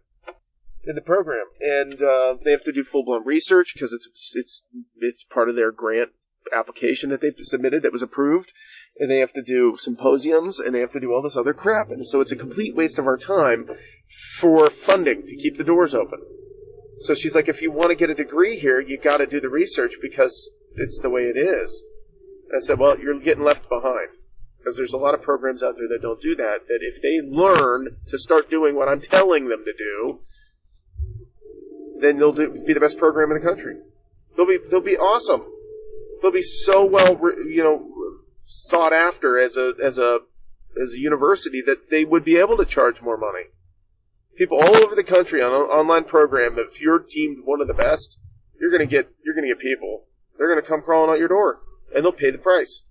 in 0.86 0.94
the 0.94 1.00
program, 1.00 1.46
and 1.60 2.00
uh, 2.00 2.36
they 2.44 2.52
have 2.52 2.62
to 2.62 2.72
do 2.72 2.84
full 2.84 3.04
blown 3.04 3.24
research 3.24 3.74
because 3.74 3.92
it's 3.92 4.08
it's 4.34 4.64
it's 4.96 5.24
part 5.24 5.48
of 5.48 5.56
their 5.56 5.72
grant 5.72 6.10
application 6.56 7.10
that 7.10 7.20
they've 7.20 7.34
submitted 7.38 7.82
that 7.82 7.92
was 7.92 8.02
approved, 8.02 8.52
and 8.98 9.10
they 9.10 9.18
have 9.18 9.32
to 9.32 9.42
do 9.42 9.76
symposiums 9.76 10.60
and 10.60 10.74
they 10.74 10.80
have 10.80 10.92
to 10.92 11.00
do 11.00 11.12
all 11.12 11.22
this 11.22 11.36
other 11.36 11.52
crap, 11.52 11.90
and 11.90 12.06
so 12.06 12.20
it's 12.20 12.32
a 12.32 12.36
complete 12.36 12.76
waste 12.76 12.98
of 12.98 13.06
our 13.06 13.16
time 13.16 13.68
for 14.38 14.70
funding 14.70 15.22
to 15.22 15.36
keep 15.36 15.56
the 15.56 15.64
doors 15.64 15.94
open. 15.94 16.20
So 17.00 17.14
she's 17.14 17.34
like, 17.34 17.48
if 17.48 17.60
you 17.60 17.72
want 17.72 17.90
to 17.90 17.96
get 17.96 18.10
a 18.10 18.14
degree 18.14 18.58
here, 18.58 18.80
you 18.80 18.96
got 18.96 19.18
to 19.18 19.26
do 19.26 19.40
the 19.40 19.50
research 19.50 19.96
because 20.00 20.50
it's 20.76 21.00
the 21.00 21.10
way 21.10 21.22
it 21.22 21.36
is. 21.36 21.84
I 22.54 22.60
said, 22.60 22.78
well, 22.78 22.98
you're 22.98 23.18
getting 23.18 23.44
left 23.44 23.68
behind 23.68 24.10
because 24.66 24.76
there's 24.76 24.92
a 24.92 24.98
lot 24.98 25.14
of 25.14 25.22
programs 25.22 25.62
out 25.62 25.76
there 25.76 25.86
that 25.86 26.02
don't 26.02 26.20
do 26.20 26.34
that. 26.34 26.66
That 26.66 26.80
if 26.80 27.00
they 27.00 27.20
learn 27.20 27.98
to 28.08 28.18
start 28.18 28.50
doing 28.50 28.74
what 28.74 28.88
I'm 28.88 29.00
telling 29.00 29.46
them 29.46 29.64
to 29.64 29.72
do, 29.72 30.18
then 32.00 32.18
they'll 32.18 32.32
do, 32.32 32.52
be 32.66 32.74
the 32.74 32.80
best 32.80 32.98
program 32.98 33.30
in 33.30 33.38
the 33.38 33.46
country. 33.46 33.76
They'll 34.36 34.44
be 34.44 34.58
they'll 34.68 34.80
be 34.80 34.96
awesome. 34.96 35.44
They'll 36.20 36.32
be 36.32 36.42
so 36.42 36.84
well, 36.84 37.12
you 37.46 37.62
know, 37.62 37.86
sought 38.44 38.92
after 38.92 39.38
as 39.40 39.56
a 39.56 39.74
as 39.80 39.98
a 39.98 40.18
as 40.82 40.94
a 40.94 40.98
university 40.98 41.62
that 41.64 41.88
they 41.88 42.04
would 42.04 42.24
be 42.24 42.36
able 42.36 42.56
to 42.56 42.64
charge 42.64 43.00
more 43.00 43.16
money 43.16 43.44
people 44.36 44.58
all 44.58 44.76
over 44.76 44.94
the 44.94 45.04
country 45.04 45.42
on 45.42 45.50
an 45.50 45.70
online 45.70 46.04
program. 46.04 46.56
If 46.58 46.80
you're 46.80 46.98
deemed 46.98 47.38
one 47.44 47.60
of 47.60 47.68
the 47.68 47.74
best, 47.74 48.18
you're 48.60 48.72
gonna 48.72 48.84
get 48.84 49.08
you're 49.24 49.34
gonna 49.34 49.46
get 49.46 49.60
people. 49.60 50.06
They're 50.36 50.48
gonna 50.48 50.66
come 50.66 50.82
crawling 50.82 51.08
out 51.08 51.20
your 51.20 51.28
door, 51.28 51.60
and 51.94 52.04
they'll 52.04 52.12
pay 52.12 52.32
the 52.32 52.38
price. 52.38 52.86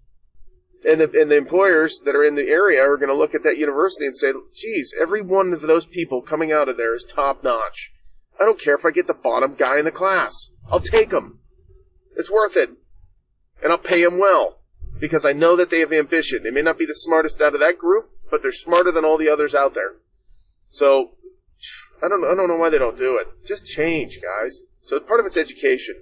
And 0.88 1.02
the 1.02 1.20
and 1.20 1.32
the 1.32 1.38
employers 1.38 2.00
that 2.06 2.16
are 2.16 2.24
in 2.24 2.36
the 2.36 2.48
area 2.48 2.82
are 2.82 2.98
gonna 2.98 3.14
look 3.14 3.34
at 3.34 3.44
that 3.44 3.58
university 3.58 4.06
and 4.06 4.16
say, 4.16 4.34
"Geez, 4.54 4.94
every 5.02 5.22
one 5.22 5.52
of 5.54 5.62
those 5.62 5.86
people 5.86 6.22
coming 6.22 6.52
out 6.52 6.70
of 6.70 6.78
there 6.78 6.94
is 6.94 7.04
top 7.04 7.44
notch. 7.44 7.92
I 8.40 8.46
don't 8.46 8.60
care 8.60 8.76
if 8.76 8.86
I 8.86 8.92
get 8.92 9.08
the 9.08 9.14
bottom 9.14 9.56
guy 9.56 9.80
in 9.80 9.86
the 9.86 9.92
class. 9.92 10.52
I'll 10.70 10.80
take 10.80 11.12
him. 11.12 11.40
It's 12.16 12.30
worth 12.30 12.56
it, 12.56 12.70
and 13.64 13.72
I'll 13.72 13.80
pay 13.80 14.04
him 14.04 14.18
well." 14.18 14.62
Because 15.00 15.26
I 15.26 15.34
know 15.34 15.56
that 15.58 15.70
they 15.70 15.80
have 15.80 15.92
ambition. 15.92 16.44
They 16.44 16.52
may 16.52 16.62
not 16.62 16.78
be 16.78 16.86
the 16.86 16.96
smartest 16.96 17.42
out 17.42 17.54
of 17.54 17.60
that 17.60 17.78
group, 17.78 18.12
but 18.32 18.42
they're 18.42 18.54
smarter 18.54 18.92
than 18.92 19.04
all 19.04 19.18
the 19.18 19.28
others 19.28 19.54
out 19.54 19.74
there. 19.74 19.96
So 20.70 21.16
I 22.02 22.08
don't 22.08 22.24
I 22.24 22.36
don't 22.36 22.48
know 22.48 22.58
why 22.58 22.70
they 22.70 22.78
don't 22.78 22.98
do 22.98 23.18
it. 23.18 23.28
Just 23.46 23.66
change, 23.66 24.20
guys. 24.22 24.64
So 24.82 25.00
part 25.00 25.20
of 25.20 25.26
it's 25.26 25.38
education. 25.38 25.96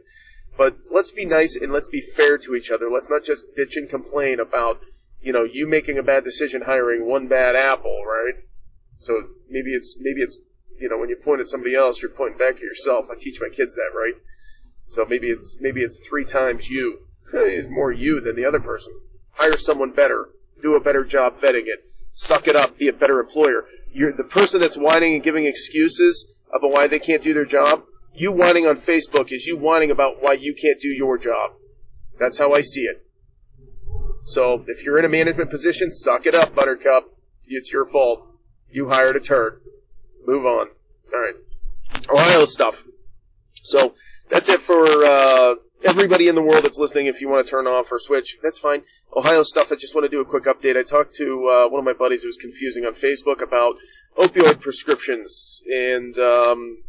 But 0.58 0.78
let's 0.92 1.12
be 1.12 1.26
nice 1.26 1.56
and 1.56 1.72
let's 1.72 1.88
be 1.88 2.02
fair 2.02 2.38
to 2.38 2.56
each 2.56 2.70
other. 2.70 2.90
Let's 2.90 3.10
not 3.10 3.24
just 3.24 3.46
bitch 3.58 3.76
and 3.76 3.90
complain 3.90 4.40
about, 4.40 4.82
you 5.22 5.34
know, 5.34 5.44
you 5.44 5.68
making 5.68 5.98
a 5.98 6.04
bad 6.04 6.24
decision 6.24 6.64
hiring 6.64 7.06
one 7.08 7.28
bad 7.28 7.56
apple, 7.56 8.04
right? 8.06 8.36
So 8.98 9.14
maybe 9.50 9.72
it's 9.72 9.98
maybe 10.00 10.22
it's 10.22 10.42
you 10.80 10.90
know, 10.90 10.98
when 10.98 11.10
you 11.10 11.16
point 11.16 11.40
at 11.40 11.48
somebody 11.48 11.76
else, 11.76 12.02
you're 12.02 12.12
pointing 12.12 12.38
back 12.38 12.56
at 12.56 12.62
yourself. 12.62 13.08
I 13.12 13.16
teach 13.18 13.40
my 13.40 13.50
kids 13.50 13.76
that, 13.76 13.92
right? 13.96 14.16
So 14.88 15.06
maybe 15.06 15.28
it's 15.28 15.58
maybe 15.60 15.82
it's 15.82 16.00
three 16.00 16.26
times 16.26 16.70
you. 16.70 17.00
It's 17.36 17.68
more 17.68 17.92
you 17.92 18.22
than 18.22 18.36
the 18.36 18.46
other 18.46 18.60
person. 18.60 18.94
Hire 19.32 19.58
someone 19.58 19.92
better. 19.92 20.30
Do 20.62 20.76
a 20.76 20.80
better 20.80 21.04
job 21.04 21.40
vetting 21.40 21.66
it. 21.66 21.86
Suck 22.12 22.48
it 22.48 22.56
up. 22.56 22.78
Be 22.78 22.88
a 22.88 22.94
better 22.94 23.20
employer 23.20 23.66
you're 23.94 24.12
the 24.12 24.24
person 24.24 24.60
that's 24.60 24.76
whining 24.76 25.14
and 25.14 25.24
giving 25.24 25.46
excuses 25.46 26.42
about 26.54 26.72
why 26.72 26.88
they 26.88 27.00
can't 27.00 27.22
do 27.22 27.34
their 27.34 27.46
job. 27.46 27.84
You 28.14 28.32
whining 28.32 28.68
on 28.68 28.78
Facebook 28.78 29.32
is 29.32 29.48
you 29.48 29.58
whining 29.58 29.92
about 29.92 30.22
why 30.22 30.34
you 30.34 30.54
can't 30.54 30.80
do 30.80 30.90
your 30.90 31.18
job. 31.18 31.54
That's 32.20 32.38
how 32.38 32.54
I 32.54 32.62
see 32.62 32.82
it. 32.82 33.06
So 34.24 34.64
if 34.68 34.84
you're 34.84 35.00
in 35.00 35.06
a 35.06 35.10
management 35.10 35.50
position, 35.50 35.92
suck 35.92 36.26
it 36.26 36.36
up, 36.36 36.56
Buttercup. 36.56 37.18
It's 37.46 37.74
your 37.74 37.86
fault. 37.86 38.28
You 38.70 38.90
hired 38.90 39.16
a 39.16 39.20
turd. 39.20 39.62
Move 40.26 40.46
on. 40.46 40.68
All 41.14 41.20
right. 41.20 41.36
Ohio 42.10 42.46
stuff. 42.46 42.86
So 43.64 43.96
that's 44.30 44.50
it 44.50 44.62
for 44.62 44.86
uh, 45.06 45.56
everybody 45.84 46.28
in 46.28 46.36
the 46.36 46.42
world 46.42 46.64
that's 46.64 46.78
listening, 46.78 47.08
if 47.08 47.22
you 47.22 47.30
want 47.30 47.46
to 47.46 47.50
turn 47.50 47.68
off 47.68 47.92
or 47.92 48.00
switch, 48.00 48.38
that's 48.42 48.60
fine. 48.60 48.84
Ohio 49.16 49.44
stuff, 49.44 49.72
I 49.72 49.76
just 49.76 49.94
want 49.94 50.06
to 50.06 50.10
do 50.10 50.22
a 50.22 50.26
quick 50.26 50.46
update. 50.46 50.78
I 50.78 50.84
talked 50.84 51.16
to 51.16 51.48
uh, 51.48 51.70
one 51.70 51.80
of 51.80 51.86
my 51.86 51.94
buddies 51.94 52.24
who 52.24 52.30
was 52.30 52.38
confusing 52.38 52.86
on 52.86 52.94
Facebook 52.94 53.42
about 53.42 53.76
opioid 54.18 54.62
prescriptions 54.62 55.62
and 55.68 56.18
um, 56.18 56.84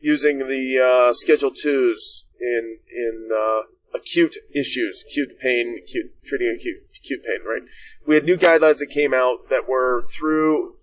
using 0.00 0.38
the 0.38 0.78
uh, 0.78 1.12
Schedule 1.12 1.50
Twos 1.50 2.26
in 2.40 2.78
in 2.90 3.28
uh, 3.32 3.62
acute 3.94 4.36
issues, 4.54 5.04
acute 5.08 5.38
pain, 5.40 5.78
acute 5.82 6.12
treating 6.24 6.54
acute 6.58 6.78
acute 6.96 7.24
pain. 7.24 7.40
Right? 7.46 7.62
We 8.06 8.14
had 8.14 8.24
new 8.24 8.36
guidelines 8.36 8.78
that 8.78 8.90
came 8.90 9.14
out 9.14 9.48
that 9.50 9.68
were 9.68 10.02
through 10.02 10.76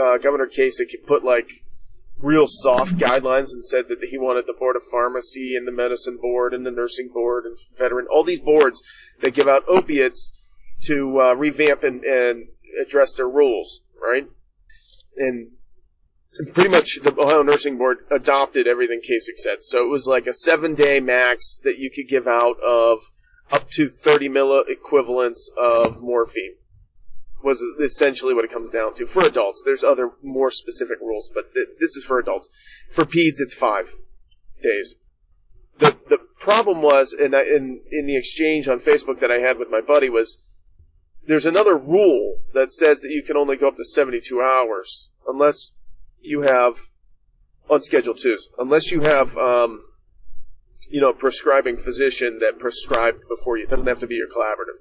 uh, 0.00 0.18
Governor 0.18 0.46
Kasich 0.46 0.94
put 1.06 1.24
like 1.24 1.48
real 2.18 2.46
soft 2.46 2.96
guidelines 2.96 3.52
and 3.52 3.64
said 3.64 3.88
that 3.88 3.98
he 4.10 4.16
wanted 4.16 4.46
the 4.46 4.54
board 4.58 4.76
of 4.76 4.82
pharmacy 4.90 5.54
and 5.56 5.66
the 5.66 5.72
medicine 5.72 6.18
board 6.20 6.54
and 6.54 6.64
the 6.64 6.70
nursing 6.70 7.10
board 7.12 7.44
and 7.44 7.58
veteran 7.76 8.06
all 8.10 8.24
these 8.24 8.40
boards 8.40 8.82
that 9.20 9.34
give 9.34 9.48
out 9.48 9.62
opiates 9.68 10.32
to 10.82 11.20
uh, 11.20 11.34
revamp 11.34 11.82
and, 11.82 12.02
and 12.04 12.48
address 12.80 13.14
their 13.14 13.28
rules, 13.28 13.82
right? 14.00 14.28
And 15.16 15.52
pretty 16.52 16.70
much 16.70 17.00
the 17.02 17.14
Ohio 17.18 17.42
Nursing 17.42 17.78
Board 17.78 17.98
adopted 18.10 18.66
everything 18.66 19.00
Kasich 19.00 19.38
said. 19.38 19.62
So 19.62 19.84
it 19.84 19.90
was 19.90 20.06
like 20.06 20.26
a 20.26 20.32
seven 20.32 20.74
day 20.74 21.00
max 21.00 21.60
that 21.64 21.78
you 21.78 21.90
could 21.90 22.08
give 22.08 22.26
out 22.26 22.60
of 22.60 23.00
up 23.50 23.70
to 23.70 23.88
30 23.88 24.28
milli 24.28 24.62
equivalents 24.68 25.50
of 25.56 26.00
morphine 26.00 26.56
was 27.44 27.62
essentially 27.82 28.32
what 28.32 28.44
it 28.44 28.50
comes 28.50 28.70
down 28.70 28.94
to 28.94 29.06
for 29.06 29.22
adults. 29.22 29.62
There's 29.64 29.84
other 29.84 30.12
more 30.22 30.50
specific 30.50 30.98
rules, 31.00 31.30
but 31.32 31.52
th- 31.52 31.76
this 31.78 31.94
is 31.94 32.04
for 32.04 32.18
adults. 32.18 32.48
For 32.90 33.04
peds, 33.04 33.38
it's 33.38 33.54
five 33.54 33.94
days. 34.62 34.96
The 35.78 35.96
the 36.08 36.18
problem 36.38 36.80
was, 36.80 37.12
in 37.12 37.34
in 37.34 37.82
in 37.92 38.06
the 38.06 38.16
exchange 38.16 38.66
on 38.66 38.78
Facebook 38.78 39.20
that 39.20 39.30
I 39.30 39.38
had 39.38 39.58
with 39.58 39.68
my 39.70 39.80
buddy 39.82 40.08
was, 40.08 40.42
there's 41.26 41.46
another 41.46 41.76
rule 41.76 42.38
that 42.54 42.72
says 42.72 43.02
that 43.02 43.10
you 43.10 43.22
can 43.22 43.36
only 43.36 43.56
go 43.56 43.68
up 43.68 43.76
to 43.76 43.84
72 43.84 44.40
hours 44.40 45.10
unless 45.26 45.72
you 46.24 46.42
have 46.42 46.74
on 47.70 47.80
Schedule 47.80 48.14
twos, 48.14 48.50
unless 48.58 48.90
you 48.90 49.00
have 49.02 49.36
um, 49.36 49.84
you 50.90 51.00
know, 51.00 51.10
a 51.10 51.14
prescribing 51.14 51.76
physician 51.76 52.38
that 52.40 52.58
prescribed 52.58 53.28
before 53.28 53.56
you. 53.56 53.64
It 53.64 53.70
doesn't 53.70 53.86
have 53.86 54.00
to 54.00 54.06
be 54.06 54.16
your 54.16 54.28
collaborative. 54.28 54.80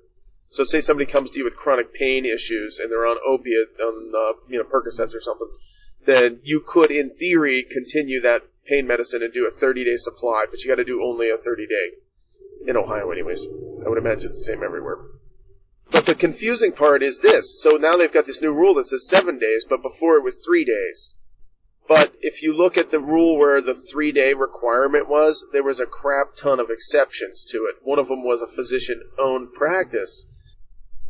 So 0.50 0.64
say 0.64 0.82
somebody 0.82 1.10
comes 1.10 1.32
to 1.32 1.40
you 1.40 1.44
with 1.44 1.56
chronic 1.56 1.94
pain 1.94 2.26
issues 2.26 2.80
and 2.80 2.92
they're 2.92 3.08
on 3.08 3.18
opiate, 3.26 3.80
on 3.82 4.12
uh, 4.16 4.40
you 4.48 4.58
know 4.58 4.64
Percocets 4.64 5.16
or 5.16 5.22
something, 5.22 5.48
then 6.06 6.40
you 6.44 6.60
could, 6.66 6.92
in 6.92 7.10
theory, 7.10 7.66
continue 7.70 8.22
that 8.22 8.44
pain 8.66 8.86
medicine 8.86 9.24
and 9.24 9.34
do 9.34 9.48
a 9.48 9.52
30 9.52 9.86
day 9.86 9.96
supply, 9.96 10.46
but 10.50 10.62
you 10.62 10.70
got 10.70 10.76
to 10.76 10.84
do 10.84 11.04
only 11.04 11.30
a 11.30 11.38
30 11.38 11.66
day 11.68 12.68
in 12.68 12.78
Ohio, 12.78 13.12
anyways. 13.12 13.46
I 13.86 13.90
would 13.90 13.98
imagine 13.98 14.30
it's 14.30 14.40
the 14.40 14.54
same 14.54 14.64
everywhere. 14.64 14.98
But 15.92 16.06
the 16.06 16.16
confusing 16.16 16.72
part 16.72 17.04
is 17.04 17.20
this. 17.20 17.62
So 17.62 17.72
now 17.72 17.98
they've 17.98 18.12
got 18.12 18.26
this 18.26 18.42
new 18.42 18.54
rule 18.54 18.76
that 18.76 18.88
says 18.88 19.08
seven 19.08 19.38
days, 19.38 19.66
but 19.68 19.82
before 19.82 20.16
it 20.18 20.24
was 20.24 20.38
three 20.38 20.66
days. 20.66 21.16
But 21.88 22.14
if 22.22 22.42
you 22.42 22.56
look 22.56 22.78
at 22.78 22.92
the 22.92 23.00
rule 23.00 23.38
where 23.38 23.62
the 23.62 23.74
three 23.74 24.12
day 24.12 24.34
requirement 24.34 25.10
was, 25.10 25.46
there 25.52 25.64
was 25.64 25.80
a 25.80 25.86
crap 25.86 26.36
ton 26.36 26.60
of 26.60 26.70
exceptions 26.70 27.44
to 27.46 27.66
it. 27.70 27.76
One 27.84 28.00
of 28.00 28.08
them 28.08 28.24
was 28.24 28.42
a 28.42 28.48
physician 28.48 29.02
owned 29.20 29.54
practice 29.54 30.28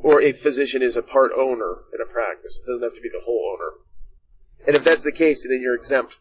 or 0.04 0.22
a 0.22 0.34
physician 0.34 0.84
is 0.84 0.98
a 0.98 1.02
part 1.02 1.32
owner 1.36 1.84
in 1.94 2.02
a 2.02 2.12
practice. 2.12 2.60
It 2.60 2.68
doesn't 2.68 2.84
have 2.84 2.96
to 2.96 3.02
be 3.02 3.10
the 3.10 3.24
whole 3.24 3.56
owner. 3.56 3.78
And 4.68 4.76
if 4.76 4.84
that's 4.84 5.04
the 5.04 5.12
case, 5.12 5.48
then 5.48 5.62
you're 5.62 5.76
exempt. 5.76 6.20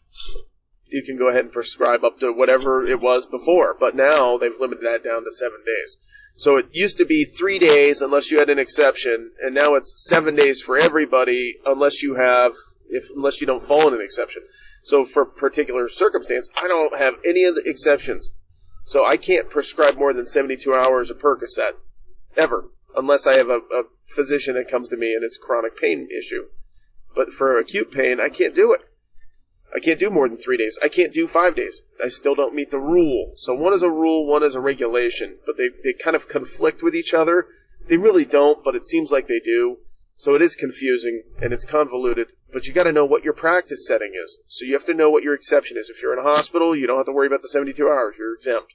You 0.87 1.03
can 1.03 1.17
go 1.17 1.29
ahead 1.29 1.45
and 1.45 1.53
prescribe 1.53 2.05
up 2.05 2.21
to 2.21 2.33
whatever 2.33 2.83
it 2.83 3.01
was 3.01 3.27
before, 3.27 3.75
but 3.79 3.97
now 3.97 4.38
they've 4.38 4.59
limited 4.59 4.85
that 4.85 5.03
down 5.03 5.25
to 5.25 5.33
seven 5.33 5.59
days. 5.65 5.99
So 6.35 6.57
it 6.57 6.67
used 6.73 6.99
to 6.99 7.05
be 7.05 7.25
three 7.25 7.59
days 7.59 8.01
unless 8.01 8.31
you 8.31 8.38
had 8.38 8.51
an 8.51 8.59
exception, 8.59 9.33
and 9.43 9.55
now 9.55 9.75
it's 9.75 9.95
seven 10.09 10.37
days 10.37 10.61
for 10.61 10.79
everybody 10.79 11.57
unless 11.67 12.03
you 12.03 12.17
have, 12.17 12.53
if 12.92 13.09
unless 13.14 13.40
you 13.40 13.46
don't 13.46 13.62
fall 13.62 13.88
in 13.88 13.94
an 13.94 14.00
exception. 14.00 14.42
So 14.85 15.05
for 15.05 15.22
a 15.22 15.26
particular 15.26 15.88
circumstance, 15.88 16.48
I 16.57 16.68
don't 16.68 16.98
have 16.98 17.14
any 17.24 17.44
of 17.44 17.55
the 17.55 17.62
exceptions. 17.64 18.35
So 18.85 19.05
I 19.05 19.16
can't 19.16 19.50
prescribe 19.50 19.96
more 19.96 20.12
than 20.12 20.26
72 20.26 20.74
hours 20.74 21.11
of 21.11 21.18
Percocet. 21.18 21.72
Ever 22.37 22.70
unless 22.96 23.26
I 23.26 23.37
have 23.37 23.48
a, 23.48 23.59
a 23.59 23.85
physician 24.07 24.55
that 24.55 24.70
comes 24.70 24.88
to 24.88 24.96
me 24.96 25.14
and 25.14 25.24
it's 25.24 25.37
a 25.37 25.40
chronic 25.44 25.76
pain 25.76 26.09
issue. 26.16 26.46
But 27.14 27.33
for 27.33 27.59
acute 27.59 27.90
pain, 27.90 28.20
I 28.20 28.28
can't 28.28 28.55
do 28.55 28.72
it. 28.72 28.81
I 29.74 29.81
can't 29.81 29.98
do 30.00 30.11
more 30.11 30.28
than 30.28 30.37
three 30.37 30.59
days. 30.59 30.78
I 30.83 30.88
can't 30.88 31.12
do 31.12 31.26
five 31.26 31.57
days. 31.57 31.83
I 32.02 32.09
still 32.09 32.35
don't 32.35 32.55
meet 32.55 32.70
the 32.70 32.78
rule. 32.78 33.33
So 33.37 33.55
one 33.55 33.72
is 33.72 33.83
a 33.83 33.90
rule, 33.90 34.26
one 34.26 34.42
is 34.42 34.55
a 34.55 34.61
regulation, 34.61 35.38
but 35.46 35.57
they, 35.57 35.70
they 35.83 35.94
kind 35.94 36.14
of 36.14 36.28
conflict 36.28 36.83
with 36.83 36.94
each 36.94 37.14
other. 37.14 37.46
They 37.88 37.96
really 37.96 38.26
don't, 38.26 38.62
but 38.62 38.74
it 38.74 38.85
seems 38.85 39.11
like 39.11 39.28
they 39.28 39.40
do. 39.40 39.78
So 40.14 40.35
it 40.35 40.42
is 40.42 40.55
confusing 40.55 41.22
and 41.40 41.53
it's 41.53 41.64
convoluted, 41.64 42.33
but 42.53 42.66
you 42.66 42.72
got 42.72 42.85
to 42.85 42.92
know 42.92 43.05
what 43.05 43.25
your 43.25 43.33
practice 43.33 43.87
setting 43.87 44.12
is. 44.14 44.40
So 44.46 44.64
you 44.64 44.75
have 44.75 44.87
to 44.87 44.94
know 44.94 45.11
what 45.11 45.22
your 45.22 45.35
exception 45.35 45.77
is. 45.77 45.88
If 45.88 46.03
you're 46.03 46.12
in 46.12 46.25
a 46.25 46.31
hospital, 46.31 46.77
you 46.77 46.87
don't 46.87 46.98
have 46.98 47.07
to 47.07 47.12
worry 47.12 47.27
about 47.27 47.42
the 47.42 47.48
72 47.48 47.87
hours. 47.88 48.16
You're 48.18 48.35
exempt. 48.35 48.75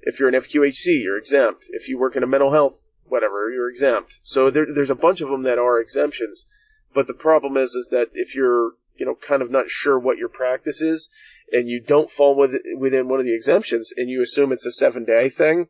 If 0.00 0.18
you're 0.18 0.28
an 0.28 0.34
FQHC, 0.34 1.02
you're 1.02 1.18
exempt. 1.18 1.66
If 1.70 1.88
you 1.88 1.98
work 1.98 2.16
in 2.16 2.22
a 2.22 2.26
mental 2.26 2.52
health, 2.52 2.84
whatever, 3.04 3.50
you're 3.50 3.68
exempt. 3.68 4.20
So 4.22 4.50
there, 4.50 4.66
there's 4.72 4.90
a 4.90 4.94
bunch 4.94 5.20
of 5.20 5.28
them 5.28 5.42
that 5.42 5.58
are 5.58 5.80
exemptions. 5.80 6.46
But 6.94 7.06
the 7.06 7.14
problem 7.14 7.56
is, 7.56 7.74
is 7.74 7.88
that 7.90 8.06
if 8.14 8.34
you're, 8.34 8.72
you 8.96 9.04
know, 9.04 9.14
kind 9.14 9.42
of 9.42 9.50
not 9.50 9.68
sure 9.68 9.98
what 9.98 10.18
your 10.18 10.28
practice 10.28 10.80
is, 10.80 11.10
and 11.52 11.68
you 11.68 11.80
don't 11.80 12.10
fall 12.10 12.36
within 12.36 13.08
one 13.08 13.20
of 13.20 13.26
the 13.26 13.34
exemptions, 13.34 13.92
and 13.96 14.08
you 14.08 14.22
assume 14.22 14.52
it's 14.52 14.66
a 14.66 14.70
seven 14.70 15.04
day 15.04 15.28
thing, 15.28 15.68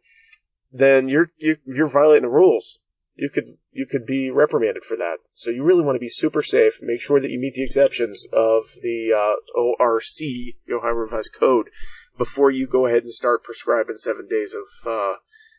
then 0.73 1.09
you're 1.09 1.33
you, 1.39 1.53
are 1.53 1.75
you 1.75 1.85
are 1.85 1.89
violating 1.89 2.23
the 2.23 2.29
rules. 2.29 2.79
You 3.19 3.29
could 3.29 3.59
you 3.73 3.85
could 3.85 4.07
be 4.07 4.31
reprimanded 4.31 4.85
for 4.85 4.97
that. 4.97 5.17
So 5.33 5.51
you 5.51 5.65
really 5.65 5.83
want 5.83 5.97
to 5.97 6.01
be 6.01 6.09
super 6.09 6.41
safe. 6.41 6.79
Make 6.81 7.01
sure 7.01 7.21
that 7.21 7.31
you 7.31 7.39
meet 7.41 7.55
the 7.55 7.65
exceptions 7.65 8.25
of 8.33 8.63
the 8.81 9.11
uh, 9.13 9.59
ORC, 9.59 10.55
Ohio 10.73 10.93
Revised 10.93 11.35
Code, 11.35 11.71
before 12.17 12.53
you 12.53 12.69
go 12.69 12.87
ahead 12.87 13.03
and 13.03 13.13
start 13.13 13.43
prescribing 13.43 13.97
seven 13.97 14.29
days 14.29 14.55
of 14.55 14.89
uh, 14.89 15.15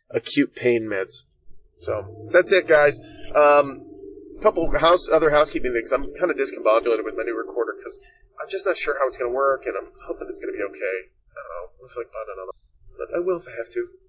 acute 0.09 0.55
pain 0.55 0.87
meds. 0.89 1.25
So 1.77 2.27
that's 2.31 2.53
it, 2.53 2.65
guys. 2.65 2.97
Um, 3.35 3.85
couple 4.41 4.63
house 4.79 5.11
other 5.11 5.29
housekeeping 5.29 5.73
things. 5.75 5.91
I'm 5.91 6.07
kind 6.15 6.31
of 6.31 6.39
discombobulated 6.39 7.03
with 7.03 7.19
my 7.19 7.27
new 7.27 7.35
recorder 7.35 7.75
because 7.75 7.99
I'm 8.39 8.47
just 8.47 8.65
not 8.65 8.77
sure 8.77 8.95
how 8.95 9.07
it's 9.07 9.17
going 9.17 9.29
to 9.29 9.35
work, 9.35 9.67
and 9.67 9.75
I'm 9.75 9.91
hoping 10.07 10.27
it's 10.31 10.39
going 10.39 10.55
to 10.55 10.57
be 10.57 10.63
okay. 10.63 10.97
I 11.35 11.39
don't 11.43 11.51
know. 11.59 11.65
I 11.75 11.87
feel 11.91 12.03
like 12.07 12.13
I 12.15 12.23
don't 12.23 12.39
know, 12.39 12.47
but 12.95 13.09
I 13.11 13.19
will 13.19 13.39
if 13.43 13.47
I 13.47 13.55
have 13.59 13.71
to. 13.75 13.99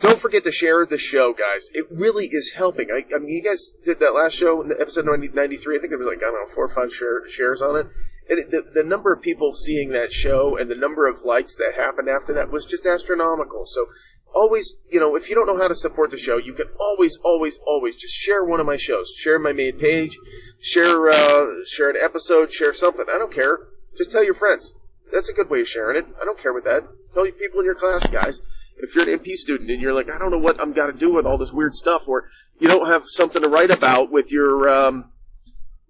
Don't 0.00 0.18
forget 0.18 0.44
to 0.44 0.52
share 0.52 0.86
the 0.86 0.96
show, 0.96 1.34
guys. 1.34 1.68
It 1.74 1.84
really 1.90 2.26
is 2.26 2.52
helping. 2.56 2.88
I, 2.90 3.04
I 3.14 3.18
mean, 3.18 3.36
you 3.36 3.42
guys 3.42 3.72
did 3.84 4.00
that 4.00 4.14
last 4.14 4.34
show, 4.34 4.62
episode 4.62 5.04
93. 5.04 5.76
I 5.76 5.78
think 5.78 5.90
there 5.90 5.98
was 5.98 6.06
like, 6.06 6.18
I 6.18 6.30
don't 6.32 6.48
know, 6.48 6.54
four 6.54 6.64
or 6.64 6.68
five 6.68 6.92
share, 6.94 7.28
shares 7.28 7.60
on 7.60 7.76
it. 7.76 7.86
And 8.30 8.38
it, 8.38 8.50
the, 8.50 8.62
the 8.72 8.82
number 8.82 9.12
of 9.12 9.20
people 9.20 9.52
seeing 9.52 9.90
that 9.90 10.10
show 10.10 10.56
and 10.56 10.70
the 10.70 10.74
number 10.74 11.06
of 11.06 11.24
likes 11.24 11.56
that 11.56 11.74
happened 11.76 12.08
after 12.08 12.32
that 12.32 12.50
was 12.50 12.64
just 12.64 12.86
astronomical. 12.86 13.66
So 13.66 13.86
always, 14.34 14.78
you 14.90 15.00
know, 15.00 15.16
if 15.16 15.28
you 15.28 15.34
don't 15.34 15.46
know 15.46 15.58
how 15.58 15.68
to 15.68 15.74
support 15.74 16.10
the 16.10 16.16
show, 16.16 16.38
you 16.38 16.54
can 16.54 16.68
always, 16.78 17.18
always, 17.22 17.58
always 17.66 17.96
just 17.96 18.14
share 18.14 18.42
one 18.42 18.60
of 18.60 18.66
my 18.66 18.76
shows. 18.76 19.12
Share 19.18 19.38
my 19.38 19.52
main 19.52 19.78
page, 19.78 20.16
share, 20.60 21.10
uh, 21.10 21.46
share 21.66 21.90
an 21.90 21.96
episode, 22.02 22.50
share 22.50 22.72
something. 22.72 23.04
I 23.12 23.18
don't 23.18 23.34
care. 23.34 23.58
Just 23.96 24.12
tell 24.12 24.24
your 24.24 24.34
friends. 24.34 24.74
That's 25.12 25.28
a 25.28 25.34
good 25.34 25.50
way 25.50 25.60
of 25.60 25.68
sharing 25.68 25.98
it. 25.98 26.06
I 26.22 26.24
don't 26.24 26.38
care 26.38 26.54
with 26.54 26.64
that. 26.64 26.88
Tell 27.12 27.26
your 27.26 27.34
people 27.34 27.60
in 27.60 27.66
your 27.66 27.74
class, 27.74 28.06
guys. 28.06 28.40
If 28.82 28.94
you're 28.94 29.08
an 29.08 29.18
NP 29.18 29.34
student 29.34 29.70
and 29.70 29.80
you're 29.80 29.94
like, 29.94 30.10
I 30.10 30.18
don't 30.18 30.30
know 30.30 30.38
what 30.38 30.60
I'm 30.60 30.72
got 30.72 30.86
to 30.86 30.92
do 30.92 31.12
with 31.12 31.26
all 31.26 31.38
this 31.38 31.52
weird 31.52 31.74
stuff, 31.74 32.08
or 32.08 32.28
you 32.58 32.68
don't 32.68 32.86
have 32.86 33.04
something 33.06 33.42
to 33.42 33.48
write 33.48 33.70
about 33.70 34.10
with 34.10 34.32
your, 34.32 34.68
um, 34.68 35.12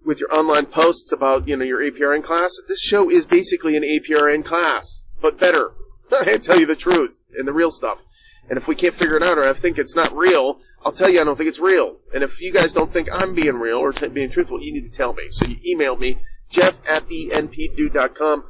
with 0.05 0.19
your 0.19 0.33
online 0.33 0.65
posts 0.65 1.11
about, 1.11 1.47
you 1.47 1.55
know, 1.55 1.65
your 1.65 1.79
APRN 1.79 2.23
class, 2.23 2.51
this 2.67 2.81
show 2.81 3.09
is 3.09 3.25
basically 3.25 3.75
an 3.77 3.83
APRN 3.83 4.43
class, 4.43 5.03
but 5.21 5.39
better. 5.39 5.71
I 6.11 6.37
tell 6.37 6.59
you 6.59 6.65
the 6.65 6.75
truth 6.75 7.25
and 7.37 7.47
the 7.47 7.53
real 7.53 7.71
stuff. 7.71 8.03
And 8.49 8.57
if 8.57 8.67
we 8.67 8.75
can't 8.75 8.93
figure 8.93 9.15
it 9.15 9.23
out 9.23 9.37
or 9.37 9.49
I 9.49 9.53
think 9.53 9.77
it's 9.77 9.95
not 9.95 10.15
real, 10.15 10.59
I'll 10.83 10.91
tell 10.91 11.09
you 11.09 11.21
I 11.21 11.23
don't 11.23 11.37
think 11.37 11.47
it's 11.47 11.59
real. 11.59 11.97
And 12.13 12.23
if 12.23 12.41
you 12.41 12.51
guys 12.51 12.73
don't 12.73 12.91
think 12.91 13.07
I'm 13.13 13.33
being 13.33 13.55
real 13.55 13.77
or 13.77 13.93
t- 13.93 14.07
being 14.07 14.29
truthful, 14.29 14.61
you 14.61 14.73
need 14.73 14.91
to 14.91 14.95
tell 14.95 15.13
me. 15.13 15.23
So 15.29 15.45
you 15.47 15.57
email 15.65 15.95
me, 15.95 16.17
jeff 16.49 16.81
at 16.87 17.07
the 17.07 17.29
npdude.com, 17.33 18.43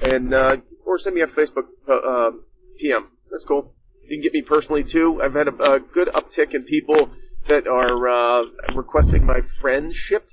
and, 0.00 0.32
uh, 0.32 0.56
or 0.86 0.98
send 0.98 1.16
me 1.16 1.20
a 1.20 1.26
Facebook, 1.26 1.66
uh, 1.88 2.30
PM. 2.78 3.08
That's 3.30 3.44
cool. 3.44 3.74
You 4.04 4.16
can 4.16 4.22
get 4.22 4.32
me 4.32 4.42
personally 4.42 4.84
too. 4.84 5.22
I've 5.22 5.34
had 5.34 5.48
a, 5.48 5.72
a 5.72 5.80
good 5.80 6.08
uptick 6.08 6.54
in 6.54 6.64
people 6.64 7.10
that 7.46 7.66
are, 7.66 8.08
uh, 8.08 8.44
requesting 8.74 9.24
my 9.24 9.40
friendship 9.40 10.28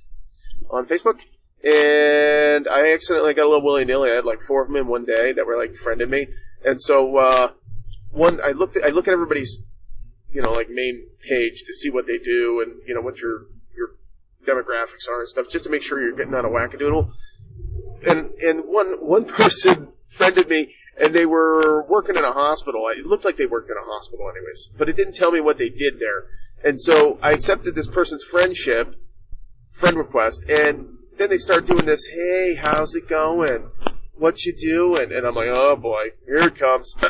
on 0.69 0.85
Facebook. 0.85 1.21
And 1.63 2.67
I 2.67 2.93
accidentally 2.93 3.33
got 3.33 3.43
a 3.43 3.49
little 3.49 3.63
willy 3.63 3.85
nilly. 3.85 4.11
I 4.11 4.15
had 4.15 4.25
like 4.25 4.41
four 4.41 4.61
of 4.61 4.67
them 4.67 4.77
in 4.77 4.87
one 4.87 5.05
day 5.05 5.33
that 5.33 5.45
were 5.45 5.57
like 5.57 5.75
friended 5.75 6.09
me. 6.09 6.27
And 6.63 6.81
so, 6.81 7.17
uh, 7.17 7.51
one 8.11 8.39
I 8.43 8.51
looked 8.51 8.77
at, 8.77 8.83
I 8.83 8.89
look 8.89 9.07
at 9.07 9.13
everybody's 9.13 9.65
you 10.31 10.41
know 10.41 10.51
like 10.51 10.69
main 10.69 11.07
page 11.21 11.63
to 11.65 11.73
see 11.73 11.89
what 11.89 12.05
they 12.05 12.17
do 12.17 12.63
and 12.65 12.81
you 12.87 12.93
know 12.93 13.01
what 13.01 13.19
your 13.19 13.45
your 13.75 13.95
demographics 14.45 15.07
are 15.09 15.19
and 15.19 15.27
stuff 15.27 15.49
just 15.49 15.65
to 15.65 15.71
make 15.71 15.81
sure 15.81 16.01
you're 16.01 16.15
getting 16.15 16.33
on 16.33 16.45
a 16.45 16.49
wackadoodle. 16.49 17.11
And 18.07 18.31
and 18.41 18.61
one 18.65 18.97
one 19.01 19.25
person 19.39 19.89
friended 20.07 20.49
me 20.49 20.73
and 20.99 21.13
they 21.13 21.25
were 21.25 21.85
working 21.89 22.15
in 22.15 22.23
a 22.23 22.31
hospital. 22.31 22.87
It 22.95 23.05
looked 23.05 23.25
like 23.25 23.37
they 23.37 23.45
worked 23.45 23.69
in 23.69 23.77
a 23.77 23.85
hospital 23.85 24.29
anyways, 24.29 24.71
but 24.77 24.89
it 24.89 24.95
didn't 24.95 25.15
tell 25.15 25.31
me 25.31 25.41
what 25.41 25.57
they 25.57 25.69
did 25.69 25.99
there. 25.99 26.25
And 26.63 26.79
so 26.79 27.17
I 27.21 27.31
accepted 27.31 27.75
this 27.75 27.87
person's 27.87 28.23
friendship, 28.23 28.95
friend 29.71 29.95
request, 29.95 30.45
and 30.49 30.97
then 31.17 31.29
they 31.29 31.37
start 31.37 31.65
doing 31.65 31.85
this, 31.85 32.05
hey, 32.07 32.55
how's 32.55 32.95
it 32.95 33.07
going? 33.07 33.69
What 34.15 34.45
you 34.45 34.53
doing? 34.53 35.11
And 35.13 35.25
I'm 35.25 35.35
like, 35.35 35.49
oh 35.51 35.75
boy, 35.75 36.09
here 36.25 36.47
it 36.47 36.55
comes. 36.55 36.95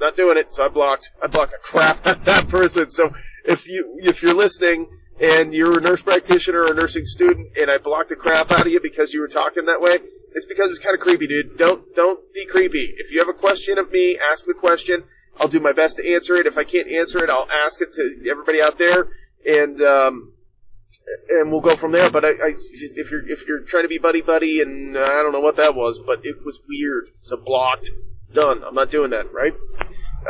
not 0.00 0.16
doing 0.16 0.36
it. 0.36 0.52
So 0.52 0.64
I 0.64 0.68
blocked. 0.68 1.12
I 1.22 1.26
blocked 1.26 1.52
the 1.52 1.58
crap 1.58 2.06
out 2.06 2.24
that 2.24 2.48
person. 2.48 2.88
So 2.90 3.10
if 3.44 3.66
you 3.68 3.98
if 4.02 4.22
you're 4.22 4.34
listening 4.34 4.88
and 5.20 5.54
you're 5.54 5.78
a 5.78 5.80
nurse 5.80 6.02
practitioner 6.02 6.62
or 6.62 6.72
a 6.72 6.74
nursing 6.74 7.06
student, 7.06 7.56
and 7.58 7.70
I 7.70 7.78
blocked 7.78 8.10
the 8.10 8.16
crap 8.16 8.50
out 8.50 8.66
of 8.66 8.72
you 8.72 8.80
because 8.80 9.14
you 9.14 9.20
were 9.20 9.28
talking 9.28 9.64
that 9.66 9.80
way, 9.80 9.98
it's 10.36 10.44
because 10.44 10.68
it's 10.68 10.78
kind 10.78 10.94
of 10.94 11.00
creepy, 11.00 11.26
dude. 11.26 11.56
Don't 11.56 11.94
don't 11.96 12.20
be 12.34 12.44
creepy. 12.44 12.94
If 12.98 13.10
you 13.10 13.18
have 13.20 13.28
a 13.28 13.32
question 13.32 13.78
of 13.78 13.90
me, 13.90 14.18
ask 14.18 14.44
the 14.44 14.52
question. 14.52 15.04
I'll 15.40 15.48
do 15.48 15.60
my 15.60 15.72
best 15.72 15.96
to 15.96 16.14
answer 16.14 16.34
it. 16.34 16.46
If 16.46 16.58
I 16.58 16.64
can't 16.64 16.88
answer 16.88 17.24
it, 17.24 17.30
I'll 17.30 17.48
ask 17.50 17.80
it 17.80 17.92
to 17.94 18.30
everybody 18.30 18.60
out 18.60 18.76
there, 18.76 19.08
and 19.46 19.80
um, 19.80 20.34
and 21.30 21.50
we'll 21.50 21.62
go 21.62 21.74
from 21.74 21.92
there. 21.92 22.10
But 22.10 22.26
I, 22.26 22.28
I 22.28 22.50
just 22.52 22.98
if 22.98 23.10
you're 23.10 23.26
if 23.26 23.48
you're 23.48 23.62
trying 23.62 23.84
to 23.84 23.88
be 23.88 23.96
buddy 23.96 24.20
buddy, 24.20 24.60
and 24.60 24.96
I 24.98 25.22
don't 25.22 25.32
know 25.32 25.40
what 25.40 25.56
that 25.56 25.74
was, 25.74 26.02
but 26.06 26.20
it 26.22 26.36
was 26.44 26.60
weird. 26.68 27.08
So 27.20 27.38
blocked. 27.38 27.90
Done. 28.30 28.62
I'm 28.62 28.74
not 28.74 28.90
doing 28.90 29.12
that, 29.12 29.32
right? 29.32 29.54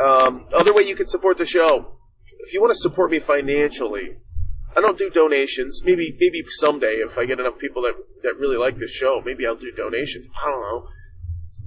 Um, 0.01 0.45
other 0.53 0.73
way 0.73 0.83
you 0.83 0.95
can 0.95 1.07
support 1.07 1.37
the 1.37 1.45
show. 1.45 1.97
If 2.39 2.53
you 2.53 2.61
want 2.61 2.71
to 2.71 2.79
support 2.79 3.11
me 3.11 3.19
financially, 3.19 4.15
I 4.77 4.81
don't 4.81 4.97
do 4.97 5.09
donations. 5.09 5.81
Maybe 5.83 6.15
maybe 6.19 6.43
someday 6.49 6.97
if 7.03 7.17
I 7.17 7.25
get 7.25 7.39
enough 7.39 7.57
people 7.57 7.81
that, 7.81 7.95
that 8.21 8.37
really 8.37 8.57
like 8.57 8.77
this 8.77 8.91
show, 8.91 9.21
maybe 9.25 9.47
I'll 9.47 9.55
do 9.55 9.71
donations. 9.71 10.27
I 10.39 10.51
don't 10.51 10.61
know. 10.61 10.87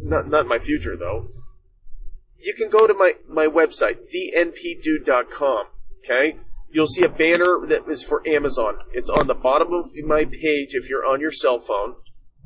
Not 0.02 0.28
not 0.28 0.42
in 0.42 0.48
my 0.48 0.60
future 0.60 0.96
though. 0.96 1.26
You 2.38 2.54
can 2.54 2.70
go 2.70 2.86
to 2.86 2.94
my, 2.94 3.14
my 3.28 3.46
website, 3.46 3.98
thenpdude.com. 4.14 5.66
Okay? 6.02 6.38
You'll 6.70 6.86
see 6.86 7.04
a 7.04 7.08
banner 7.08 7.66
that 7.68 7.86
is 7.86 8.02
for 8.02 8.26
Amazon. 8.26 8.78
It's 8.92 9.10
on 9.10 9.26
the 9.26 9.34
bottom 9.34 9.74
of 9.74 9.90
my 10.06 10.24
page 10.24 10.74
if 10.74 10.88
you're 10.88 11.04
on 11.04 11.20
your 11.20 11.32
cell 11.32 11.58
phone 11.58 11.96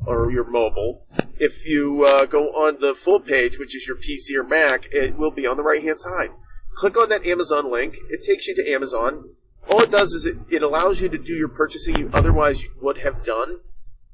or 0.04 0.32
your 0.32 0.50
mobile. 0.50 1.06
If 1.38 1.64
you 1.64 2.04
uh, 2.04 2.26
go 2.26 2.48
on 2.48 2.80
the 2.80 2.94
full 2.94 3.20
page, 3.20 3.58
which 3.58 3.76
is 3.76 3.86
your 3.86 3.96
PC 3.96 4.36
or 4.36 4.44
Mac, 4.44 4.86
it 4.90 5.16
will 5.16 5.30
be 5.30 5.46
on 5.46 5.56
the 5.56 5.62
right 5.62 5.82
hand 5.82 6.00
side. 6.00 6.30
Click 6.74 6.96
on 6.96 7.08
that 7.10 7.26
Amazon 7.26 7.70
link. 7.70 7.94
It 8.10 8.24
takes 8.26 8.48
you 8.48 8.54
to 8.56 8.72
Amazon. 8.72 9.36
All 9.68 9.82
it 9.82 9.90
does 9.90 10.12
is 10.12 10.26
it, 10.26 10.36
it 10.50 10.62
allows 10.62 11.00
you 11.00 11.08
to 11.08 11.18
do 11.18 11.34
your 11.34 11.48
purchasing 11.48 11.96
you 11.96 12.10
otherwise 12.12 12.64
would 12.80 12.98
have 12.98 13.24
done, 13.24 13.60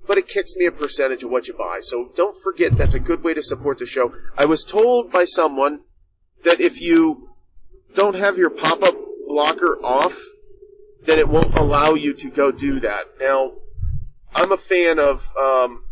but 0.06 0.18
it 0.18 0.28
kicks 0.28 0.54
me 0.56 0.66
a 0.66 0.72
percentage 0.72 1.24
of 1.24 1.30
what 1.30 1.48
you 1.48 1.54
buy. 1.54 1.80
So 1.82 2.12
don't 2.16 2.36
forget 2.42 2.76
that's 2.76 2.94
a 2.94 3.00
good 3.00 3.22
way 3.22 3.34
to 3.34 3.42
support 3.42 3.78
the 3.78 3.86
show. 3.86 4.12
I 4.36 4.44
was 4.44 4.64
told 4.64 5.10
by 5.10 5.24
someone 5.24 5.80
that 6.44 6.60
if 6.60 6.80
you 6.80 7.30
don't 7.94 8.14
have 8.14 8.38
your 8.38 8.50
pop 8.50 8.82
up 8.82 8.94
blocker 9.26 9.78
off, 9.84 10.18
then 11.02 11.18
it 11.18 11.28
won't 11.28 11.54
allow 11.54 11.94
you 11.94 12.14
to 12.14 12.30
go 12.30 12.50
do 12.50 12.80
that. 12.80 13.06
Now, 13.18 13.52
I'm 14.34 14.52
a 14.52 14.56
fan 14.56 14.98
of 14.98 15.30
um, 15.36 15.84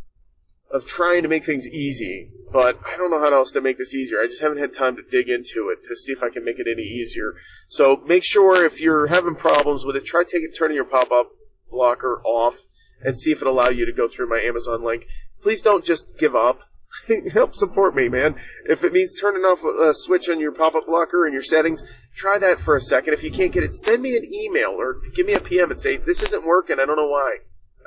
of 0.71 0.87
trying 0.87 1.23
to 1.23 1.29
make 1.29 1.45
things 1.45 1.69
easy, 1.69 2.31
but 2.53 2.79
I 2.87 2.97
don't 2.97 3.11
know 3.11 3.21
how 3.21 3.35
else 3.35 3.53
to 3.53 3.61
make 3.61 3.79
this 3.79 3.95
easier. 3.95 4.21
I 4.21 4.27
just 4.27 4.41
haven't 4.41 4.59
had 4.59 4.73
time 4.73 4.97
to 4.97 5.03
dig 5.03 5.29
into 5.29 5.71
it 5.71 5.83
to 5.85 5.97
see 5.97 6.13
if 6.13 6.23
I 6.23 6.29
can 6.29 6.45
make 6.45 6.59
it 6.59 6.67
any 6.71 6.83
easier. 6.83 7.35
So 7.69 8.03
make 8.07 8.25
sure 8.25 8.65
if 8.65 8.81
you're 8.81 9.07
having 9.07 9.35
problems 9.35 9.85
with 9.85 9.97
it, 9.97 10.05
try 10.05 10.25
taking 10.25 10.51
turning 10.51 10.77
your 10.77 10.85
pop 10.85 11.11
up 11.11 11.31
blocker 11.71 12.21
off 12.25 12.65
and 13.01 13.17
see 13.17 13.33
if 13.33 13.41
it'll 13.41 13.55
allow 13.55 13.69
you 13.69 13.87
to 13.87 13.93
go 13.93 14.09
through 14.09 14.29
my 14.29 14.41
Amazon 14.41 14.85
link. 14.85 15.07
Please 15.43 15.63
don't 15.63 15.85
just 15.85 16.19
give 16.19 16.35
up. 16.35 16.63
Help 17.33 17.55
support 17.55 17.95
me, 17.95 18.09
man. 18.09 18.35
If 18.65 18.83
it 18.83 18.93
means 18.93 19.15
turning 19.15 19.43
off 19.43 19.63
a, 19.63 19.91
a 19.91 19.95
switch 19.95 20.29
on 20.29 20.41
your 20.41 20.53
pop-up 20.53 20.87
blocker 20.87 21.27
and 21.27 21.35
your 21.35 21.43
settings, 21.43 21.83
try 22.15 22.39
that 22.39 22.59
for 22.59 22.75
a 22.75 22.81
second. 22.81 23.15
If 23.15 23.23
you 23.23 23.31
can't 23.31 23.53
get 23.53 23.63
it, 23.63 23.73
send 23.73 24.03
me 24.03 24.17
an 24.17 24.25
email 24.25 24.71
or 24.71 25.01
give 25.15 25.27
me 25.27 25.35
a 25.35 25.41
PM 25.41 25.71
and 25.71 25.79
say, 25.79 25.99
this 25.99 26.23
isn't 26.23 26.47
working. 26.47 26.79
I 26.81 26.87
don't 26.87 26.97
know 26.97 27.09
why. 27.09 27.37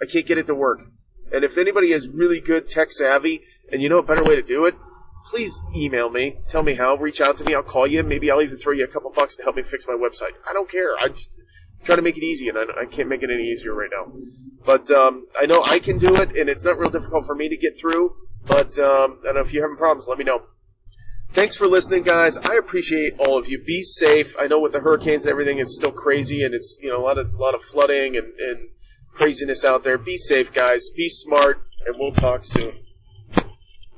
I 0.02 0.06
can't 0.06 0.26
get 0.26 0.38
it 0.38 0.48
to 0.48 0.56
work. 0.56 0.80
And 1.32 1.44
if 1.44 1.58
anybody 1.58 1.91
is 1.91 2.08
really 2.10 2.39
good 2.39 2.70
tech 2.70 2.91
savvy 2.91 3.44
and 3.72 3.82
you 3.82 3.89
know 3.89 4.00
a 4.00 4.04
better 4.04 4.24
way 4.24 4.36
to 4.36 4.41
do 4.41 4.65
it, 4.65 4.76
please 5.26 5.62
email 5.76 6.10
me. 6.10 6.39
Tell 6.48 6.63
me 6.63 6.76
how. 6.76 6.96
Reach 6.96 7.22
out 7.22 7.38
to 7.38 7.44
me. 7.44 7.54
I'll 7.54 7.63
call 7.63 7.88
you. 7.88 8.04
Maybe 8.04 8.30
I'll 8.30 8.41
even 8.41 8.58
throw 8.58 8.74
you 8.74 8.84
a 8.84 8.88
couple 8.88 9.12
bucks 9.12 9.36
to 9.38 9.44
help 9.44 9.56
me 9.56 9.62
fix 9.62 9.88
my 9.88 9.94
website. 9.94 10.34
I 10.48 10.54
don't 10.54 10.70
care. 10.70 10.98
I 11.00 11.10
just 11.10 11.32
try 11.84 11.96
to 11.96 12.02
make 12.02 12.17
it 12.17 12.24
easy, 12.24 12.50
and 12.50 12.58
I, 12.58 12.82
I 12.82 12.86
can't 12.86 13.10
make 13.10 13.24
it 13.24 13.30
any 13.34 13.44
easier 13.44 13.74
right 13.74 13.89
now. 13.91 14.12
But 14.65 14.91
um, 14.91 15.28
I 15.39 15.46
know 15.46 15.63
I 15.63 15.80
can 15.80 15.98
do 15.98 16.15
it, 16.17 16.36
and 16.36 16.50
it's 16.50 16.63
not 16.63 16.78
real 16.78 16.89
difficult 16.89 17.26
for 17.26 17.36
me 17.36 17.50
to 17.50 17.58
get 17.58 17.80
through. 17.80 18.15
But 18.46 18.78
um, 18.80 19.20
I 19.22 19.28
don't 19.28 19.36
know 19.36 19.41
if 19.41 19.54
you're 19.54 19.63
having 19.63 19.78
problems. 19.78 20.08
Let 20.08 20.17
me 20.17 20.24
know. 20.24 20.41
Thanks 21.34 21.56
for 21.56 21.65
listening, 21.65 22.04
guys. 22.04 22.38
I 22.38 22.56
appreciate 22.56 23.13
all 23.17 23.38
of 23.38 23.48
you. 23.48 23.63
Be 23.63 23.84
safe. 23.84 24.36
I 24.38 24.48
know 24.48 24.60
with 24.60 24.74
the 24.74 24.82
hurricanes 24.82 25.24
and 25.24 25.32
everything, 25.32 25.60
it's 25.60 25.74
still 25.74 25.91
crazy, 25.91 26.44
and 26.44 26.54
it's 26.54 26.78
you 26.82 26.89
know 26.89 26.98
a 26.98 27.04
lot 27.04 27.17
of 27.17 27.34
a 27.34 27.38
lot 27.38 27.56
of 27.56 27.62
flooding 27.62 28.17
and 28.17 28.34
and 28.38 28.70
craziness 29.13 29.63
out 29.65 29.84
there. 29.84 29.97
Be 29.97 30.17
safe, 30.17 30.54
guys. 30.54 30.89
Be 30.95 31.10
smart, 31.10 31.62
and 31.86 31.95
we'll 31.97 32.12
talk 32.12 32.45
soon. 32.45 32.74